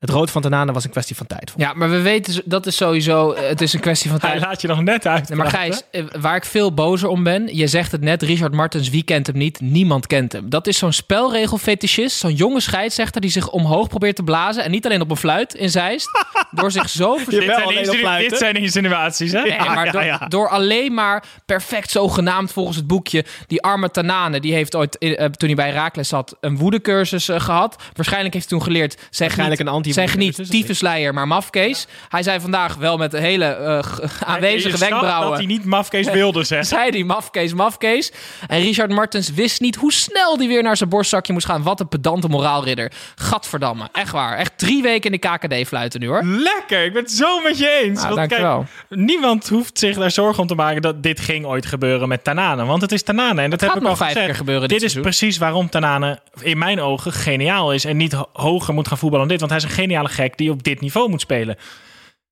[0.01, 1.53] het rood van Tanane was een kwestie van tijd.
[1.57, 4.41] Ja, maar we weten, dat is sowieso, het is een kwestie van Hij tijd.
[4.43, 5.29] laat je nog net uit.
[5.29, 8.53] Nee, maar Gijs, eh, waar ik veel bozer om ben, je zegt het net, Richard
[8.53, 9.59] Martens, wie kent hem niet?
[9.59, 10.49] Niemand kent hem.
[10.49, 14.63] Dat is zo'n spelregelfetischist, zo'n jonge scheidsrechter die zich omhoog probeert te blazen.
[14.63, 16.09] En niet alleen op een fluit in Zeist,
[16.51, 18.29] door zich zo vers- dit, wel zijn alleen op insinu- fluiten.
[18.29, 19.41] dit zijn insinuaties, hè?
[19.41, 20.17] Nee, maar ja, door, ja.
[20.27, 23.25] door alleen maar perfect zogenaamd volgens het boekje.
[23.47, 27.39] Die arme Tanane, die heeft ooit, eh, toen hij bij Raakles zat, een woedecursus eh,
[27.39, 27.75] gehad.
[27.93, 31.87] Waarschijnlijk heeft hij toen geleerd, zeg Waarschijnlijk niet, een anti- zeg niet tyfusleier, maar mafkees.
[32.09, 33.79] Hij zei vandaag wel met een hele eh,
[34.33, 35.29] aanwezige wenkbrauwen.
[35.29, 36.67] dat hij niet mafkees wilde zeggen.
[36.67, 38.11] zei die mafkees, mafkees.
[38.47, 41.63] En Richard Martens wist niet hoe snel die weer naar zijn borstzakje moest gaan.
[41.63, 42.91] Wat een pedante moraalridder.
[43.15, 43.89] Gadverdamme.
[43.91, 44.37] Echt waar.
[44.37, 46.23] Echt drie weken in de KKD fluiten nu hoor.
[46.23, 48.01] Lekker, ik ben het zo met je eens.
[48.01, 48.65] Nou, Want dankjewel.
[48.89, 52.65] niemand hoeft zich daar zorgen om te maken dat dit ging ooit gebeuren met Tanane.
[52.65, 53.41] Want het is Tanane.
[53.41, 54.25] En dat heb ik nog al vijf gezegd.
[54.25, 57.85] keer gebeuren dit Dit is precies waarom Tanane in mijn ogen geniaal is.
[57.85, 59.47] En niet ho- hoger moet gaan voetballen dan dit.
[59.49, 61.57] Want hij is een geniale gek die op dit niveau moet spelen.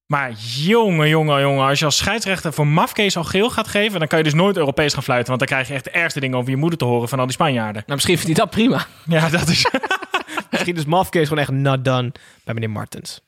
[0.05, 1.67] Maar jongen, jongen, jongen.
[1.67, 3.99] Als je als scheidsrechter voor mafkees al geel gaat geven...
[3.99, 5.27] dan kan je dus nooit Europees gaan fluiten.
[5.27, 7.25] Want dan krijg je echt de ergste dingen over je moeder te horen van al
[7.25, 7.83] die Spanjaarden.
[7.85, 8.85] Nou, misschien vindt hij dat prima.
[9.05, 9.65] Ja, dat is...
[10.51, 12.11] Misschien is Mafkees gewoon echt not done
[12.43, 13.21] bij meneer Martens.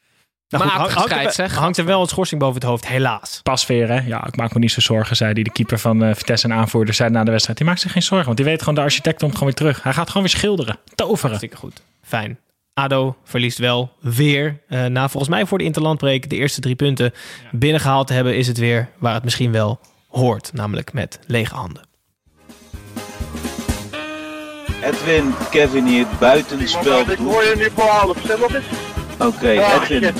[0.49, 3.39] Nou goed, Matige hangt, er, hangt er wel een schorsing boven het hoofd, helaas.
[3.43, 3.99] Pasveer, hè?
[3.99, 5.43] Ja, ik maak me niet zo zorgen, zei hij.
[5.43, 7.57] De keeper van eh, Vitesse en aanvoerder zei na de wedstrijd.
[7.57, 9.83] Die maakt zich geen zorgen, want die weet gewoon de architect komt gewoon weer terug.
[9.83, 10.79] Hij gaat gewoon weer schilderen.
[10.95, 11.29] Toveren.
[11.29, 11.81] Hartstikke goed.
[12.03, 12.39] Fijn.
[12.73, 14.61] ADO verliest wel weer.
[14.67, 17.13] Eh, na volgens mij voor de interlandbreek de eerste drie punten
[17.51, 18.37] binnengehaald te hebben...
[18.37, 20.53] is het weer waar het misschien wel hoort.
[20.53, 21.89] Namelijk met lege handen.
[24.83, 26.99] Edwin, Kevin hier, het buitenspel.
[26.99, 28.63] Ik hoor je nu voor half, wat is
[29.19, 30.13] Oké, Edwin.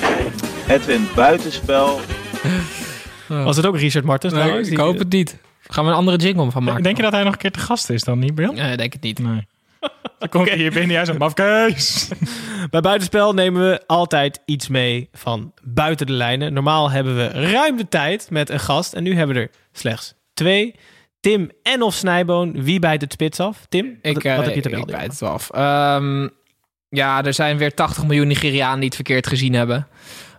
[0.68, 2.00] Edwin, buitenspel.
[3.28, 4.34] Was het ook Richard Martens?
[4.34, 5.38] Nee, ik hoop het niet.
[5.62, 6.84] Gaan we een andere jingle van maken?
[6.84, 8.54] Denk je dat hij nog een keer te gast is dan, niet, Bril?
[8.54, 9.20] Nee, denk het niet.
[9.20, 9.48] Nee.
[10.20, 12.10] Dan komt hij hier binnen, jij zo'n mafkees.
[12.70, 16.54] Bij buitenspel nemen we altijd iets mee van buiten de lijnen.
[16.54, 18.94] Normaal hebben we ruim de tijd met een gast.
[18.94, 20.76] En nu hebben we er slechts twee.
[21.20, 22.64] Tim en of Snijboon.
[22.64, 23.66] Wie bijt het spits af?
[23.70, 24.96] Tim, Ik, wat, eh, wat heb je te ik melden?
[24.96, 25.50] bijt het af.
[25.50, 26.28] Ehm,
[26.90, 29.88] ja, er zijn weer 80 miljoen Nigerianen die het verkeerd gezien hebben.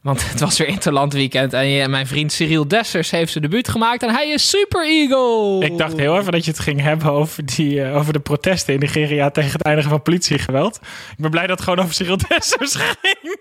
[0.03, 1.53] Want het was weer Interland weekend.
[1.53, 4.03] En mijn vriend Cyril Dessers heeft zijn debuut gemaakt.
[4.03, 5.67] En hij is Super Eagle.
[5.67, 8.75] Ik dacht heel even dat je het ging hebben over, die, eh, over de protesten
[8.75, 10.77] in Nigeria tegen het eindigen van politiegeweld.
[11.11, 13.39] Ik ben blij dat het gewoon over Cyril Dessers ging.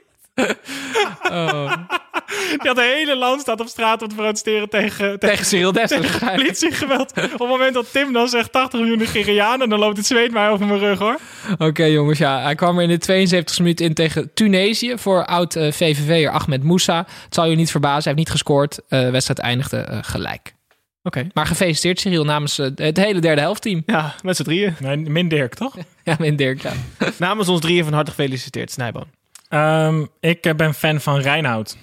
[1.31, 1.73] Oh.
[2.49, 6.07] Die had een hele land staat op straat om te protesteren tegen, Tegen Cyril Dessers.
[6.11, 7.11] tegen politiegeweld.
[7.11, 10.49] Op het moment dat Tim dan zegt 80 miljoen Nigerianen, dan loopt het zweet mij
[10.49, 11.19] over mijn rug hoor.
[11.57, 12.41] Oké jongens, ja.
[12.41, 16.63] Hij kwam er in de 72 minuut in tegen Tunesië voor oud eh, VVV'er Ahmed
[16.63, 16.97] Moussa.
[16.97, 18.79] Het zal je niet verbazen, hij heeft niet gescoord.
[18.87, 20.53] Eh, de wedstrijd eindigde eh, gelijk.
[21.03, 21.27] Oké.
[21.33, 23.83] Maar gefeliciteerd Cyril namens het hele derde helftteam.
[23.85, 24.75] Ja, met z'n drieën.
[24.79, 25.75] Nee, min Dirk toch?
[26.03, 26.61] Ja, min Dirk.
[26.61, 26.71] Ja.
[27.17, 29.07] Namens ons drieën van harte gefeliciteerd, Snijboon.
[29.49, 31.77] Ehm, ik ben fan van Reinoud.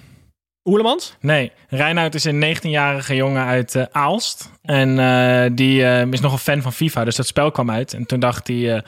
[0.63, 1.15] Oerlemans?
[1.19, 4.51] Nee, Reinoud is een 19-jarige jongen uit eh, Aalst.
[4.61, 7.93] En eh, die eh, is nogal fan van FIFA, dus dat spel kwam uit.
[7.93, 8.83] En toen dacht hij,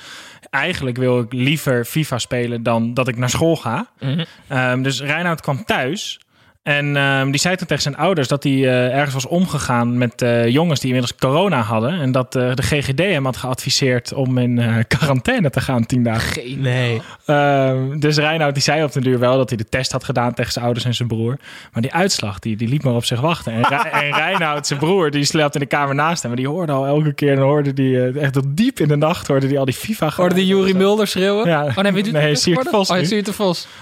[0.49, 3.89] eigenlijk wil ik liever FIFA spelen dan dat ik naar school ga.
[3.99, 4.25] Mhm.
[4.47, 6.19] Ehm, dus Reinoud kwam thuis.
[6.63, 10.21] En ehm, die zei toen tegen zijn ouders dat hij eh, ergens was omgegaan met
[10.21, 11.99] eh, jongens die inmiddels corona hadden.
[12.01, 16.03] En dat eh, de GGD hem had geadviseerd om in eh, quarantaine te gaan tien
[16.03, 16.31] dagen.
[16.33, 16.61] Geen.
[16.61, 17.01] Nee.
[17.25, 20.33] Ehm, dus Reinoud die zei op den duur wel dat hij de test had gedaan
[20.33, 21.37] tegen zijn ouders en zijn broer.
[21.73, 23.53] Maar die uitslag die, die liet maar op zich wachten.
[23.53, 26.31] En, Re- en Reinoud, zijn broer, die slaapt in de kamer naast hem.
[26.31, 29.27] Maar die hoorde al elke keer, dan hoorde die echt tot diep in de nacht,
[29.27, 31.47] hoorde die al die FIFA Hoorde die Juri Mulder schreeuwen?
[31.47, 31.65] Ja.
[31.65, 32.39] Oh nee, wie doet Nee, het?
[32.39, 32.97] Siert Vos Oh.
[33.03, 33.67] Siert de Vos.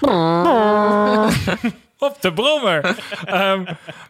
[2.00, 2.80] Op de brommer.
[3.24, 3.64] Ehm,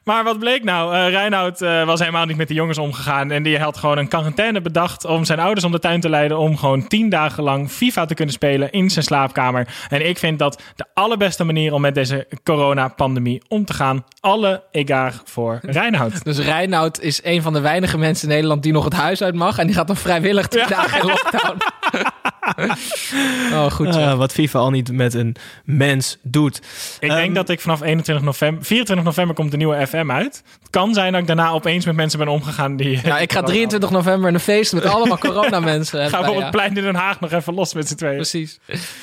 [0.05, 0.94] maar wat bleek nou?
[0.94, 3.31] Eh Reinoud eh, was helemaal niet met de jongens omgegaan.
[3.31, 6.38] En die had gewoon een quarantaine bedacht om zijn ouders om de tuin te leiden.
[6.38, 9.68] Om gewoon tien dagen lang FIFA te kunnen spelen in zijn slaapkamer.
[9.88, 14.05] En ik vind dat de allerbeste manier om met deze coronapandemie om te gaan.
[14.20, 16.24] Alle egaar voor Reinoud.
[16.31, 19.35] Dus Reinoud is een van de weinige mensen in Nederland die nog het huis uit
[19.35, 19.59] mag.
[19.59, 21.57] En die gaat dan vrijwillig tien dagen in lockdown.
[23.53, 23.96] oh, goed.
[23.96, 26.57] Ah, wat FIFA al niet met een mens doet.
[27.00, 30.42] Ik Ehm, denk dat ik vanaf 21 november, 24 november komt de nieuwe FM uit.
[30.61, 33.00] Het kan zijn dat ik daarna opeens met mensen ben omgegaan die...
[33.05, 36.11] Ja, ik ga 23 november een feest met allemaal coronamensen.
[36.11, 38.14] Gaan we op het plein in Den Haag nog even los met z'n tweeën.
[38.16, 38.59] Precies.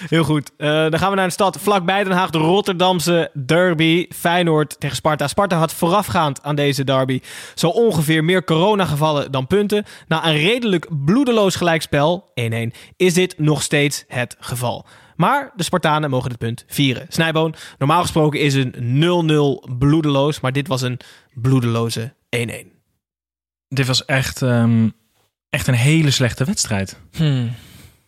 [0.09, 0.51] Heel goed.
[0.57, 2.29] Eh, dan gaan we naar een stad vlakbij Den Haag.
[2.29, 4.07] De Rotterdamse derby.
[4.15, 5.27] Feyenoord tegen Sparta.
[5.27, 7.21] Sparta had voorafgaand aan deze derby
[7.55, 9.85] zo ongeveer meer coronagevallen dan punten.
[10.07, 12.53] Na een redelijk bloedeloos gelijkspel, 1-1,
[12.97, 14.85] is dit nog steeds het geval.
[15.15, 17.05] Maar de Spartanen mogen het punt vieren.
[17.09, 18.73] Snijboon, normaal gesproken is een
[19.69, 20.99] 0-0 bloedeloos, maar dit was een
[21.33, 22.75] bloedeloze 1-1.
[23.67, 24.89] Dit was echt, ehm,
[25.49, 26.99] echt een hele slechte wedstrijd.
[27.11, 27.51] Hmm.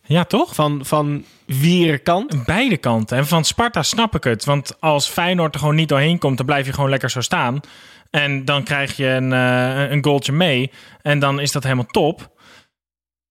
[0.02, 0.54] Ja, toch?
[0.54, 2.44] Van, van wierkant.
[2.44, 3.16] Beide kanten.
[3.16, 4.44] En van Sparta snap ik het.
[4.44, 7.60] Want als Feyenoord er gewoon niet doorheen komt, dan blijf je gewoon lekker zo staan.
[8.10, 10.70] En dan krijg je een, eh, een goaltje mee.
[11.02, 12.30] En dan is dat helemaal top.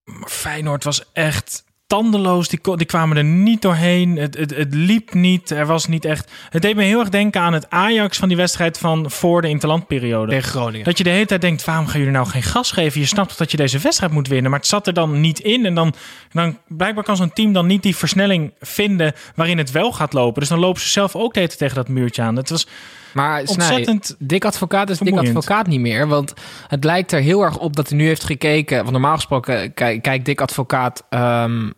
[0.04, 2.48] Maar Feyenoord was echt tandeloos.
[2.48, 4.18] Die, die kwamen er niet doorheen.
[4.18, 5.50] Het, het, het liep niet.
[5.50, 6.32] Er was niet echt...
[6.50, 9.50] Het deed me heel erg denken aan het Ajax van die wedstrijd van voor de
[9.50, 10.32] interlandperiode.
[10.32, 10.86] Tegen Groningen.
[10.86, 13.00] Dat je de hele tijd denkt, waarom gaan jullie nou geen gas geven?
[13.00, 14.52] Je snapt dat je deze wedstrijd moet winnen.
[14.52, 15.66] Maar het zat er dan niet in.
[15.66, 15.94] En dan,
[16.32, 20.40] dan blijkbaar kan zo'n team dan niet die versnelling vinden waarin het wel gaat lopen.
[20.40, 22.36] Dus dan lopen ze zelf ook de hele tijd tegen dat muurtje aan.
[22.36, 22.68] Het was
[23.14, 24.16] Maar Snij, ontzettend...
[24.20, 25.28] Dick Advocaat is vermoeiend.
[25.38, 26.08] Advocaat niet meer.
[26.08, 26.34] Want
[26.68, 28.78] het lijkt er heel erg op dat hij nu heeft gekeken.
[28.78, 31.70] Want normaal gesproken kijk- kijkt Dick Advocaat ehm,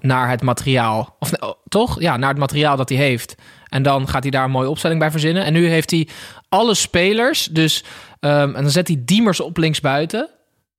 [0.00, 1.16] naar het materiaal.
[1.18, 2.00] Of oh, toch?
[2.00, 3.34] Ja, naar het materiaal dat hij heeft.
[3.68, 5.44] En dan gaat hij daar een mooie opstelling bij verzinnen.
[5.44, 6.08] En nu heeft hij
[6.48, 7.44] alle spelers.
[7.44, 7.84] Dus,
[8.20, 10.28] ehm, en dan zet hij Diemers op linksbuiten.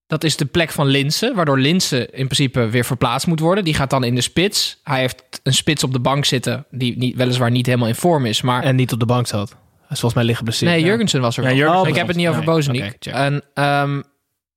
[0.08, 3.64] Dat is de plek van Linsen, waardoor Linsen in principe weer verplaatst moet worden.
[3.64, 4.80] Die gaat dan in de spits.
[4.84, 8.26] Hij heeft een spits op de bank zitten, die niet, weliswaar niet helemaal in vorm
[8.26, 8.42] is.
[8.42, 9.56] Maar En niet op de bank zat.
[10.00, 10.72] Volgens mij liggen blessure.
[10.72, 11.58] Nee, Jurgensen was er Ja, wel.
[11.58, 12.32] Jurgensen ik heb het niet er.
[12.32, 13.06] over Nee, Bozeniek.
[13.06, 14.02] en, ehm,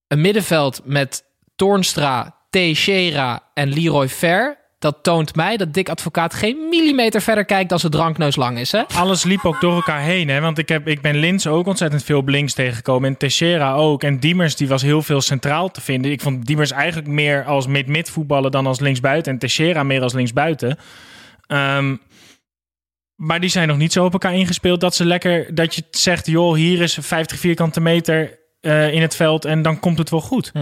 [0.08, 1.24] een middenveld met
[1.56, 4.62] Toornstra, Teixeira en Leroy Fer.
[4.78, 8.72] Dat toont mij dat Dick Advocaat geen millimeter verder kijkt dan zijn drankneus lang is.
[8.72, 8.82] Hè?
[8.94, 10.28] Alles liep ook door elkaar heen.
[10.28, 10.40] Hè?
[10.40, 13.08] Want ik, heb, ik ben Lins ook ontzettend veel op links tegengekomen.
[13.08, 14.02] En Teixeira ook.
[14.02, 16.10] En Diemers die was heel veel centraal te vinden.
[16.12, 19.32] Ik vond Diemers eigenlijk meer als mid-mid voetballen dan als linksbuiten.
[19.32, 20.78] En Teixeira meer als linksbuiten.
[21.46, 21.96] Ehm,
[23.16, 25.54] maar die zijn nog niet zo op elkaar ingespeeld dat ze lekker...
[25.54, 29.80] Dat je zegt, joh, hier is 50 vierkante meter eh, in het veld en dan
[29.80, 30.52] komt het wel goed.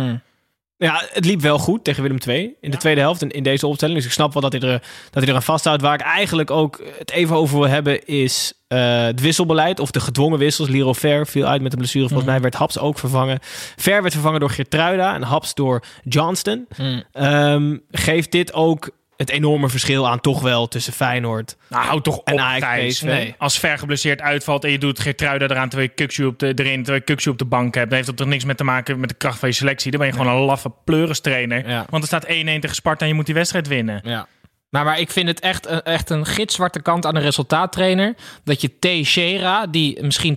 [0.82, 3.66] Ja, het liep wel goed tegen Willem II in de tweede helft in, in deze
[3.66, 3.96] opstelling.
[3.96, 5.82] Dus ik snap wel dat hij, er, dat hij er aan vasthoudt.
[5.82, 10.00] Waar ik eigenlijk ook het even over wil hebben is eh, het wisselbeleid of de
[10.00, 10.68] gedwongen wissels.
[10.68, 12.08] Liro Ver viel uit met een blessure.
[12.08, 13.38] Volgens mij werd Haps ook vervangen.
[13.76, 16.66] Ver werd vervangen door Geertruida en Haps door Johnston.
[17.12, 18.90] Ehm, geeft dit ook
[19.22, 23.00] het enorme verschil aan toch wel tussen Feyenoord Nou, houd toch en op, Thijs.
[23.00, 23.35] Nee.
[23.38, 27.02] Als ver geblesseerd uitvalt en je doet Geertruida eraan terwijl je op de, erin, terwijl
[27.16, 29.14] je op de bank hebt, dan heeft dat toch niks met te maken met de
[29.14, 29.90] kracht van je selectie.
[29.90, 31.68] Dan ben je gewoon een laffe pleurenstrainer.
[31.68, 31.87] Ja.
[31.90, 34.00] Want er staat 1-1 tegen Sparta en je moet die wedstrijd winnen.
[34.04, 34.26] Ja.
[34.70, 38.14] Maar, maar ik vind het echt, een- echt een gitzwarte kant aan een resultaattrainer.
[38.44, 40.37] Dat je Teixeira, die misschien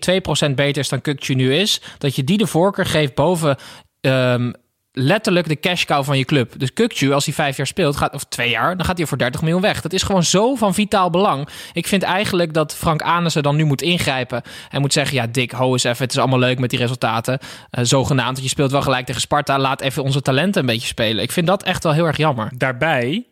[0.50, 1.82] 2% beter is dan Kukcu nu is...
[1.98, 3.58] dat je die de voorkeur geeft boven
[4.02, 4.52] ehm,
[4.98, 6.54] letterlijk de cash cow van je club.
[6.58, 8.78] Dus Kukcu, als hij vijf jaar speelt, gaat, of twee jaar...
[8.78, 9.82] dan gaat hij voor 30 miljoen weg.
[9.82, 11.48] Dat is gewoon zo van vitaal belang.
[11.74, 14.42] Ik vind eigenlijk dat Frank Anessen dan nu moet ingrijpen...
[14.70, 17.40] en moet zeggen, ja Dick, ho eens even, het is allemaal leuk met die resultaten.
[17.70, 19.60] Eh, zogenaamd, want je speelt wel gelijk tegen Sparta...
[19.60, 21.24] laat even onze talenten een beetje spelen.
[21.24, 22.52] Ik vind dat echt wel heel erg jammer.
[22.58, 23.26] Daarbij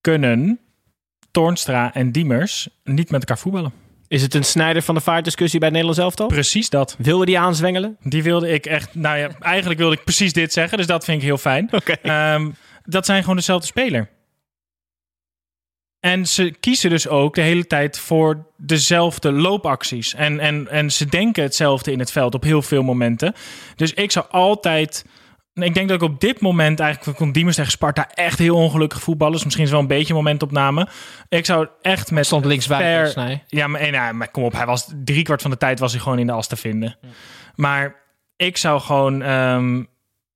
[0.00, 0.60] kunnen
[1.30, 3.79] Toornstra en Diemers niet met elkaar voetballen.
[4.10, 6.26] Is het een snijder van de vaartdiscussie bij het Nederlands elftal?
[6.26, 6.96] Precies dat.
[6.98, 7.96] Wilde die aanzwengelen?
[8.02, 8.94] Die wilde ik echt.
[8.94, 10.78] Nou ja, eigenlijk wilde ik precies dit zeggen.
[10.78, 11.68] Dus dat vind ik heel fijn.
[11.80, 11.92] Oké.
[11.92, 12.50] Ehm,
[12.84, 14.08] dat zijn gewoon dezelfde speler.
[16.00, 20.14] En ze kiezen dus ook de hele tijd voor dezelfde loopacties.
[20.14, 23.34] En, en, en ze denken hetzelfde in het veld op heel veel momenten.
[23.76, 25.04] Dus ik zou altijd.
[25.54, 29.02] Ik denk dat ik op dit moment eigenlijk kon Diemers tegen Sparta echt heel ongelukkig
[29.02, 29.34] voetballen.
[29.34, 30.88] Dus misschien is wel een beetje momentopname.
[31.28, 33.42] Ik zou echt met Stond linksbuiten, Ver-.
[33.46, 36.00] Ja, maar, en, ja, maar kom op, hij was driekwart van de tijd was hij
[36.00, 36.96] gewoon in de as te vinden.
[37.54, 37.94] Maar
[38.36, 39.82] ik zou gewoon ehm,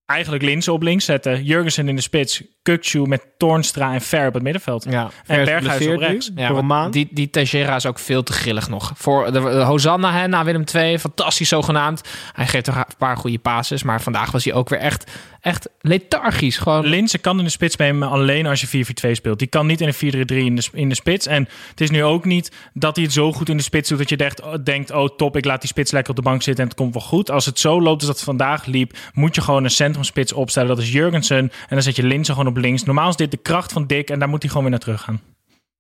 [0.07, 1.45] eigenlijk Linsen op links zetten.
[1.45, 2.43] Jurgensen in de spits.
[2.63, 4.87] Kukcu met Toornstra en Ver op het middenveld.
[4.91, 5.11] Ja.
[5.27, 6.31] En Berghuis op rechts.
[6.35, 6.93] Ja, voor een maar maand.
[6.93, 8.93] Die, die Teixeira is ook veel te grillig nog.
[8.95, 12.09] Voor de, de Hosanna hè, na Willem II, fantastisch zogenaamd.
[12.33, 15.11] Hij geeft toch een paar goede passes, maar vandaag was hij ook weer echt,
[15.45, 16.59] echt lethargisch.
[16.59, 19.39] Gewoon, Linsen kan in de spits bij hem alleen als je 4-4-2 speelt.
[19.39, 21.27] Die kan niet in een 4-3-3 in de, in de spits.
[21.27, 23.99] En het is nu ook niet dat hij het zo goed in de spits doet...
[23.99, 26.43] dat je denkt, oh, denkt, oh top, ik laat die spits lekker op de bank
[26.43, 26.63] zitten...
[26.63, 27.31] en het komt wel goed.
[27.31, 28.97] Als het zo loopt als dat het vandaag liep...
[29.13, 30.69] moet je gewoon een centrumspits opstellen.
[30.69, 31.37] Dat is Jurgensen.
[31.39, 32.85] En dan zet je Linsen gewoon op links.
[32.85, 34.11] Normaal is dit de kracht van Dick...
[34.11, 35.21] en daar moet hij gewoon weer naar terug gaan.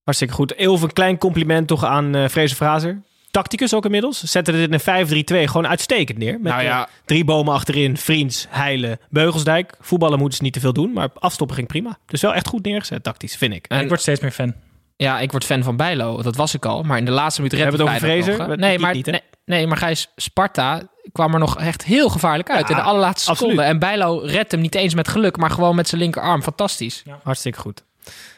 [0.02, 0.54] Hartstikke goed.
[0.54, 3.02] Even een klein compliment toch aan eh Vrezen Fraser.
[3.34, 4.22] Tacticus ook inmiddels.
[4.22, 6.32] Zette dit in een 5-3-2 gewoon uitstekend neer.
[6.32, 6.80] Met Nou ja.
[6.86, 7.96] eh, drie bomen achterin.
[7.96, 9.74] Vriends, Heilen, Beugelsdijk.
[9.80, 10.92] Voetballen moeten ze niet te veel doen.
[10.92, 11.98] Maar afstoppen ging prima.
[12.06, 13.66] Dus wel echt goed neergezet tactisch, vind ik.
[13.68, 14.54] En- ik word steeds meer fan.
[14.96, 16.82] ja, ik word fan van Bijlo, dat was ik al.
[16.82, 18.48] Maar in de laatste minuut redde hebben het over.
[18.48, 22.50] Dat Nee, maar, niet, nee, nee, maar Gijs, Sparta kwam er nog echt heel gevaarlijk
[22.50, 22.68] uit.
[22.68, 23.52] Ja, in de allerlaatste absoluut.
[23.52, 23.72] seconde.
[23.72, 26.42] En Bijlo redt hem niet eens met geluk, maar gewoon met zijn linkerarm.
[26.42, 27.02] Fantastisch.
[27.22, 27.82] Hartstikke goed.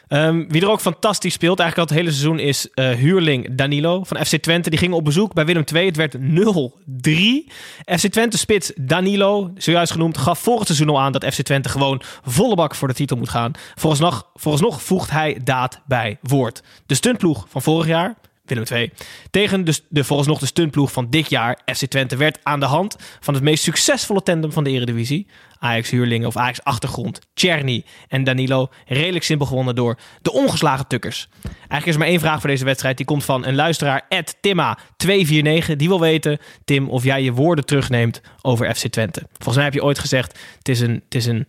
[0.07, 4.03] Ehm, wie er ook fantastisch speelt, eigenlijk al het hele seizoen, is eh, huurling Danilo
[4.03, 4.69] van FC Twente.
[4.69, 5.85] Die ging op bezoek bij Willem II.
[5.85, 7.51] Het werd 0-3.
[7.85, 12.01] FC Twente spits Danilo, zojuist genoemd, gaf vorig seizoen al aan dat FC Twente gewoon
[12.23, 13.51] volle bak voor de titel moet gaan.
[13.75, 16.63] Vooralsnog, vooralsnog voegt hij daad bij woord.
[16.85, 18.15] De stuntploeg van vorig jaar,
[18.49, 18.91] Willem II,
[19.31, 22.95] tegen de, de vooralsnog de stuntploeg van dit jaar, FC Twente, werd aan de hand
[23.19, 25.27] van het meest succesvolle tandem van de Eredivisie.
[25.59, 28.69] Ajax-huurlingen of Ajax-achtergrond, Czerny en Danilo.
[28.85, 31.27] Redelijk simpel gewonnen door de ongeslagen tukkers.
[31.43, 32.97] Eigenlijk is er maar één vraag voor deze wedstrijd.
[32.97, 35.75] Die komt van een luisteraar, Timma249.
[35.75, 39.21] Die wil weten, Tim, of jij je woorden terugneemt over FC Twente.
[39.31, 41.45] Volgens mij heb je ooit gezegd, het is een, het is een,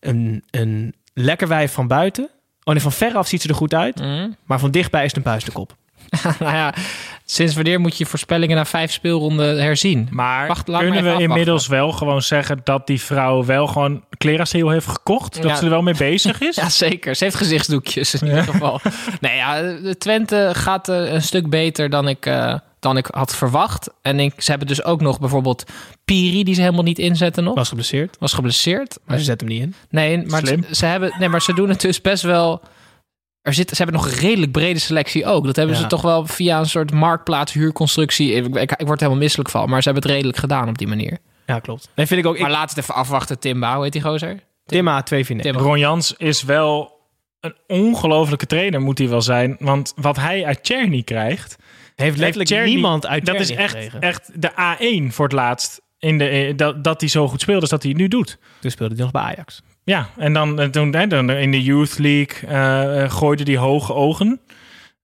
[0.00, 2.30] een, een lekker wijf van buiten.
[2.64, 4.00] Oh nee, van veraf ziet ze er goed uit.
[4.44, 5.76] Maar van dichtbij is het een puistenkop.
[6.40, 6.74] nou ja,
[7.24, 10.08] sinds wanneer moet je voorspellingen na vijf speelronden herzien?
[10.10, 11.22] Maar Wacht, kunnen we afwachten.
[11.22, 12.60] inmiddels wel gewoon zeggen...
[12.64, 15.34] dat die vrouw wel gewoon Cleraceel heeft gekocht?
[15.34, 15.56] Dat Ja.
[15.56, 16.56] ze er wel mee bezig is?
[16.66, 17.14] Ja, zeker.
[17.14, 18.80] Ze heeft gezichtsdoekjes in ieder geval.
[19.20, 23.36] Nee, ja, de Twente gaat eh, een stuk beter dan ik, eh, dan ik had
[23.36, 23.90] verwacht.
[24.02, 25.64] En ik, ze hebben dus ook nog bijvoorbeeld
[26.04, 27.54] Piri, die ze helemaal niet inzetten nog.
[27.54, 28.98] Was geblesseerd, Was geblesseerd.
[29.06, 29.74] maar ze zet hem niet in.
[29.90, 32.60] Nee, maar ze hebben, nee, maar ze doen het dus best wel...
[33.46, 35.44] Er zit, ze hebben nog een redelijk brede selectie ook.
[35.44, 35.80] Dat hebben Ja.
[35.80, 38.32] ze toch wel via een soort marktplaats, huurconstructie.
[38.32, 40.78] Ik, ik, ik word er helemaal misselijk van, maar ze hebben het redelijk gedaan op
[40.78, 41.18] die manier.
[41.46, 41.88] Ja, klopt.
[41.94, 42.34] Nee, vind ik ook.
[42.34, 43.74] Ik, Maar laat het even afwachten, Timba.
[43.74, 44.38] Hoe heet die gozer?
[44.74, 45.40] Timma249.
[45.40, 45.56] Tim.
[45.56, 47.00] Ron Jans is wel
[47.40, 49.56] een ongelofelijke trainer, moet hij wel zijn.
[49.58, 51.56] Want wat hij uit Czerny krijgt...
[51.94, 54.00] Heeft letterlijk Czerny- niemand uit Dat is echt, gekregen.
[54.00, 55.80] echt de A1 voor het laatst.
[55.98, 58.38] In de, dat, dat hij zo goed speelt als dat hij het nu doet.
[58.60, 59.62] Toen speelde hij nog bij Ajax.
[59.90, 63.56] Ja, en dan, eh, toen, hè, dan in de Youth League eh, eh, gooide hij
[63.56, 64.40] hoge ogen.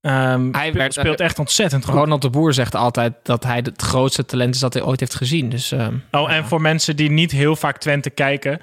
[0.01, 1.95] Ehm, Hij werd- speelt echt ontzettend goed.
[1.95, 5.15] Ronald de Boer zegt altijd dat hij het grootste talent is dat hij ooit heeft
[5.15, 5.49] gezien.
[5.49, 8.61] Dus ehm, Oh, en voor mensen die niet heel vaak Twente kijken,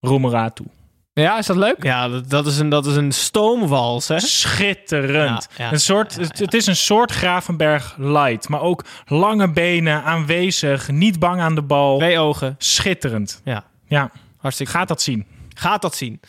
[0.00, 0.64] Roemeratu.
[1.12, 1.82] ja, is dat leuk?
[1.82, 4.20] Ja, dat, dat, is, een, dat is een stoomwals, hè?
[4.20, 5.48] Schitterend.
[5.56, 8.84] Ja, ja, een soort, ja, ja, Het, het is een soort Gravenberg light, maar ook
[9.06, 11.98] lange benen, aanwezig, niet bang aan de bal.
[11.98, 12.54] Twee ogen.
[12.58, 13.40] Schitterend.
[13.44, 13.64] Ja.
[13.86, 14.10] Ja.
[14.40, 15.26] Hartstikke Gaat dat zien.
[15.54, 16.20] Gaat dat zien.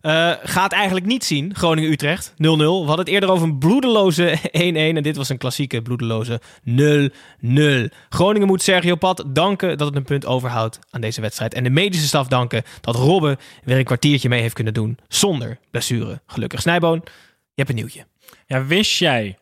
[0.00, 1.54] Eh, gaat eigenlijk niet zien.
[1.54, 2.36] Groningen-Utrecht 0-0.
[2.36, 4.96] We hadden het eerder over een bloedeloze 1-1.
[4.96, 7.94] En dit was een klassieke bloedeloze 0-0.
[8.08, 11.54] Groningen moet Sergio Pat danken dat het een punt overhoudt aan deze wedstrijd.
[11.54, 14.98] En de medische staf danken dat Robben weer een kwartiertje mee heeft kunnen doen.
[15.08, 16.20] Zonder blessure.
[16.26, 16.60] Gelukkig.
[16.60, 17.10] Snijboon, je
[17.54, 18.06] hebt een nieuwtje.
[18.46, 19.36] Ja, wist jij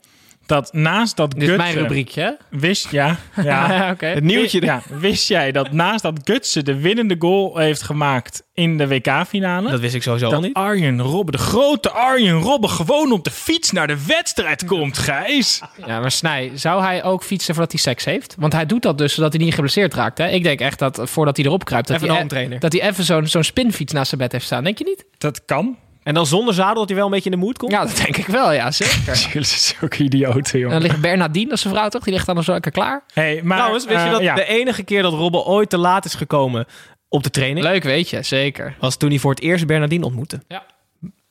[0.47, 1.65] dat naast dat Dit is Gutsen...
[1.65, 2.59] mijn rubriekje, hè?
[2.59, 3.17] Wist, ja.
[3.43, 3.73] ja.
[3.77, 4.07] Ja, oké.
[4.07, 4.61] Het nieuwtje.
[4.63, 9.71] Ja, wist jij dat naast dat Gutsen de winnende goal heeft gemaakt in de WK-finale...
[9.71, 10.55] Dat wist ik sowieso al dat niet.
[10.55, 15.61] Arjen Robben, de grote Arjen Robben, gewoon op de fiets naar de wedstrijd komt, Gijs.
[15.87, 18.35] Ja, maar Snij, zou hij ook fietsen voordat hij seks heeft?
[18.39, 20.19] Want hij doet dat dus zodat hij niet geblesseerd raakt.
[20.19, 20.29] Hè?
[20.29, 22.59] Ik denk echt dat voordat hij erop kruipt, dat Even hij, handtrainer.
[22.61, 24.65] dat hij even zo'n zo'n spinfiets naast zijn bed heeft staan.
[24.65, 25.05] Denk je niet?
[25.19, 25.77] Dat kan.
[26.07, 27.73] En dan zonder zadel dat hij wel een beetje in de moed komt.
[27.73, 29.15] Ja, dat denk ik wel, ja, zeker.
[29.33, 30.81] Jullie zijn zulke idioten, En jongen.
[30.81, 32.05] dan ligt Bernardine, dat is zijn vrouw toch?
[32.05, 33.03] Die ligt dan zo lekker klaar.
[33.13, 34.35] Hey, maar, Trouwens, weet je eh, dat ja.
[34.35, 36.67] de enige keer dat Robben ooit te laat is gekomen
[37.09, 37.67] op de training...
[37.67, 38.77] Leuk, weet je, zeker.
[38.81, 40.43] was toen hij voor het eerst Bernardine ontmoette.
[40.49, 40.65] Ja.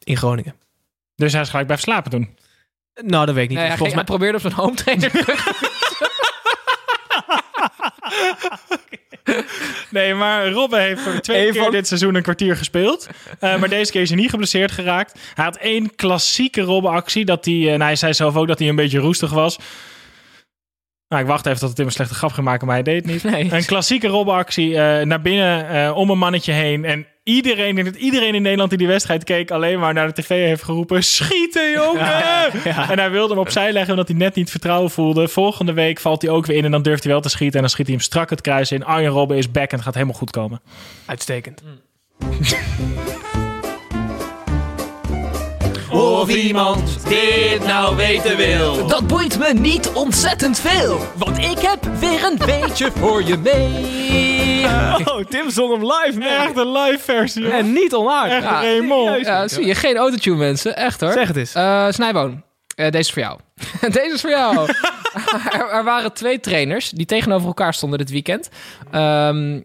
[0.04, 0.56] In Groningen.
[1.16, 2.30] Dus hij is gelijk blijven slapen toen.
[3.04, 3.58] Nou, dat weet ik niet.
[3.60, 4.18] Nee, hij, Volgens ging- mij...
[4.18, 5.12] hij probeerde op zijn home trainer.
[9.90, 13.08] Nee, maar Robben heeft voor de tweede keer dit seizoen een kwartier gespeeld.
[13.40, 15.20] Eh, maar deze keer is hij niet geblesseerd geraakt.
[15.34, 17.26] Hij had één klassieke Robben-actie.
[17.26, 19.58] Dat hij, eh, nou, hij zei zelf ook dat hij een beetje roestig was.
[21.08, 22.96] Nou, ik wacht even tot het in een slechte grap ging maken, maar hij deed
[22.96, 23.24] het niet.
[23.24, 23.54] Nee.
[23.54, 26.86] Een klassieke Robben-actie eh, naar binnen, om een mannetje heen.
[26.86, 29.52] En iedereen, ik denk dat iedereen in Nederland die die wedstrijd keek...
[29.52, 31.04] alleen maar naar de tv heeft geroepen...
[31.04, 32.54] Schieten, jongen!
[32.64, 35.28] En hij wilde hem opzij leggen omdat hij net niet vertrouwen voelde.
[35.28, 37.56] Volgende week valt hij ook weer in en dan durft hij wel te schieten.
[37.56, 38.86] En dan schiet hij hem strak het kruis in.
[38.86, 40.62] Arjen Robben is back en het gaat helemaal goed komen.
[41.06, 41.62] Uitstekend.
[45.96, 48.88] Of iemand dit nou weten wil.
[48.88, 54.66] Dat boeit me niet ontzettend veel, want ik heb weer een beetje voor je mee.
[55.06, 56.28] Oh, Tim zong hem live, man.
[56.28, 57.50] Echt een live versie.
[57.50, 58.36] En niet onaardig.
[58.36, 59.26] Echt Ja, Raymond.
[59.26, 59.76] Ja, zie je.
[59.76, 60.76] Geen autotune, mensen.
[60.76, 61.12] Echt hoor.
[61.12, 61.54] Zeg het eens.
[61.54, 62.44] Eh, Snijboon,
[62.76, 63.40] eh, deze is voor jou.
[64.02, 64.70] deze is voor jou.
[65.52, 68.50] er, er waren twee trainers die tegenover elkaar stonden dit weekend.
[68.92, 69.62] Ehm,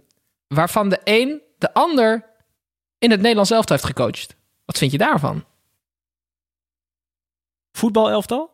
[0.48, 2.24] waarvan de een de ander
[2.98, 4.36] in het Nederlands elftal heeft gecoacht.
[4.64, 5.44] Wat vind je daarvan?
[7.72, 8.50] Voetbalelftal?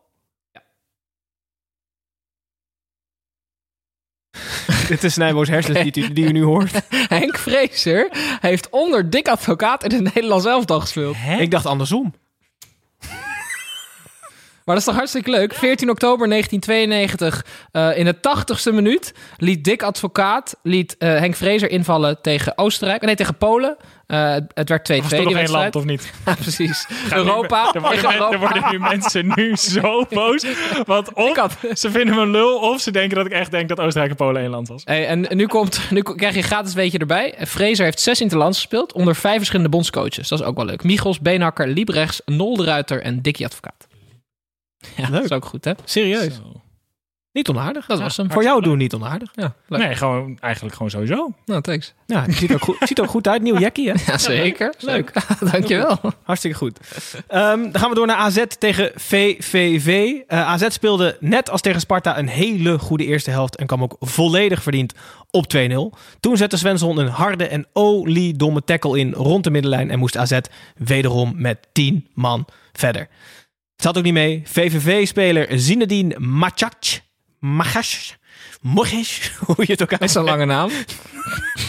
[4.87, 6.81] Dit is Snijboos hersens die, die u nu hoort.
[7.17, 8.09] Henk Vrezer
[8.41, 11.15] heeft onder Dick Advocaat in het Nederlands elftal gespeeld.
[11.39, 12.13] Ik dacht andersom.
[14.67, 15.53] Maar dat is toch hartstikke leuk.
[15.53, 21.69] 14 oktober 1992, eh, in de 80ste minuut, liet Dick Advocaat liet, eh, Henk Vrezer
[21.69, 23.01] invallen tegen Oostenrijk.
[23.01, 23.77] Nee, tegen Polen.
[24.07, 26.11] Eh, het- werd 2-2 Was toch nog één land of niet?
[26.25, 26.87] Ja, precies.
[27.11, 27.71] Europa.
[27.73, 28.37] Er worden, er Europa.
[28.37, 30.45] worden nu mensen nu zo boos.
[30.85, 33.69] Want of had- ze vinden me een lul, of ze denken dat ik echt denk
[33.69, 34.81] dat Oostenrijk en Polen één land was.
[34.85, 37.35] Hey, en nu, komt, nu krijg je een gratis weetje erbij.
[37.47, 40.27] Fraser heeft zes interlands gespeeld onder vijf verschillende bondscoaches.
[40.27, 40.83] Dat is ook wel leuk.
[40.83, 43.86] Michels, Beenhakker, Liebrechts, Nolderuiter en Dickie Advocaat.
[44.95, 45.71] Ja, dat is ook goed, hè?
[45.83, 46.35] Serieus.
[46.35, 46.61] Zo.
[47.37, 47.85] Niet onaardig.
[47.85, 48.31] Dat was hem.
[48.31, 49.31] Voor jou doen niet onaardig.
[49.35, 49.81] Ja, leuk.
[49.81, 51.33] Nee, gewoon, eigenlijk gewoon sowieso.
[51.45, 51.93] Nou, thanks.
[52.05, 53.41] Ja, het ziet er ook goed, ziet ook goed uit.
[53.41, 53.93] Nieuw jackie, hè?
[54.11, 54.73] Ja, zeker.
[54.79, 55.13] Leuk.
[55.51, 55.99] Dankjewel.
[56.23, 56.79] Hartstikke goed.
[57.27, 60.13] Ehm, dan gaan we door naar AZ tegen VVV.
[60.27, 63.95] Eh, AZ speelde net als tegen Sparta een hele goede eerste helft en kwam ook
[63.99, 64.93] volledig verdiend
[65.31, 65.97] op 2-0.
[66.19, 70.39] Toen zette Svensson een harde en oliedomme tackle in rond de middenlijn en moest AZ
[70.77, 73.07] wederom met 10 man verder.
[73.77, 74.41] Het zat ook niet mee.
[74.45, 76.99] VVV-speler Zinedine Machac,
[77.39, 78.15] Machac,
[78.61, 80.69] Mogish, hoe je het ook Dat is een lange naam.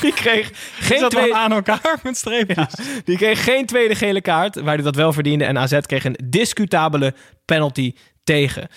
[0.01, 1.25] die kreeg geen dat twee...
[1.25, 2.75] wel aan elkaar met streepjes?
[3.05, 5.45] Die kreeg geen tweede gele kaart, waar hij dat wel verdiende.
[5.45, 7.95] En AZ kreeg een discutabele penalty
[8.25, 8.69] tegen.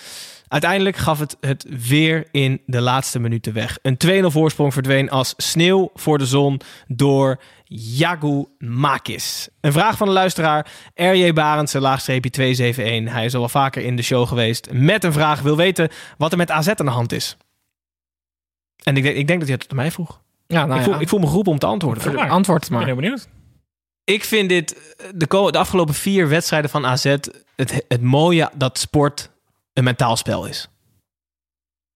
[0.52, 3.78] Uiteindelijk gaf het het weer in de laatste minuten weg.
[3.82, 9.48] Een 2-0 voorsprong verdween als sneeuw voor de zon door Jagu Makis.
[9.60, 13.14] Een vraag van de luisteraar RJ Barendse, laagstreepje 271.
[13.14, 15.40] Hij is al wel vaker in de show geweest met een vraag.
[15.40, 15.88] Wil weten
[16.18, 17.36] wat er met AZ aan de hand is.
[18.82, 20.20] En ik denk, ik denk dat hij het aan mij vroeg.
[20.46, 21.00] Ja, nou ik, voel, ja.
[21.00, 22.28] ik voel me geroepen om te antwoorden.
[22.28, 22.86] Antwoord Ik ben maar.
[22.86, 23.28] heel benieuwd.
[24.04, 28.78] Ik vind dit, de, ko- de afgelopen vier wedstrijden van AZ, het, het mooie dat
[28.78, 29.30] sport
[29.72, 30.68] een mentaal spel is.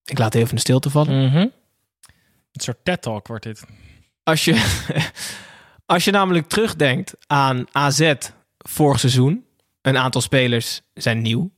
[0.03, 1.25] Ik laat even de stilte vallen.
[1.25, 1.37] Mhm.
[1.37, 3.63] Een soort TED-talk wordt dit.
[4.23, 4.81] Als je,
[5.85, 8.13] als je namelijk terugdenkt aan AZ
[8.57, 9.45] vorig seizoen,
[9.81, 11.51] een aantal spelers zijn nieuw,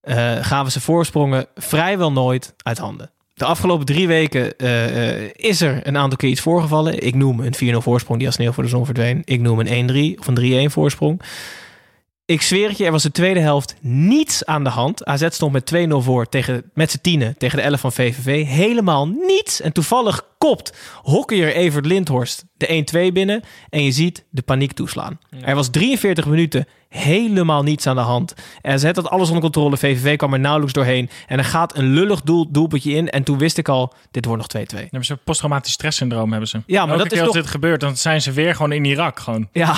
[0.00, 3.10] eh, gaven ze voorsprongen vrijwel nooit uit handen.
[3.34, 7.06] De afgelopen drie weken eh, eh, is er een aantal keer iets voorgevallen.
[7.06, 9.22] Ik noem een 4-0 voorsprong die als sneeuw voor de zon verdween.
[9.24, 11.22] Ik noem een 1-3 of een 3-1 voorsprong.
[12.32, 15.04] Ik zweer het je, er was de tweede helft niets aan de hand.
[15.04, 18.46] AZ stond met 2-0 voor tegen, met z'n tienen tegen de 11 van VVV.
[18.46, 19.60] Helemaal niets.
[19.60, 20.72] En toevallig kopt
[21.02, 23.42] hockeyer Evert Lindhorst de 1-2 binnen.
[23.68, 25.18] En je ziet de paniek toeslaan.
[25.40, 28.34] Er was 43 minuten helemaal niets aan de hand.
[28.62, 29.76] AZ had alles onder controle.
[29.76, 31.10] VVV kwam er nauwelijks doorheen.
[31.26, 33.10] En er gaat een lullig doel, doelpuntje in.
[33.10, 34.66] En toen wist ik al, dit wordt nog 2-2.
[34.66, 36.62] Dan hebben ze posttraumatisch stresssyndroom hebben ze.
[36.66, 39.20] Ja, maar dat is als toch- dit gebeurt, dan zijn ze weer gewoon in Irak.
[39.20, 39.48] Gewoon.
[39.52, 39.74] Ja,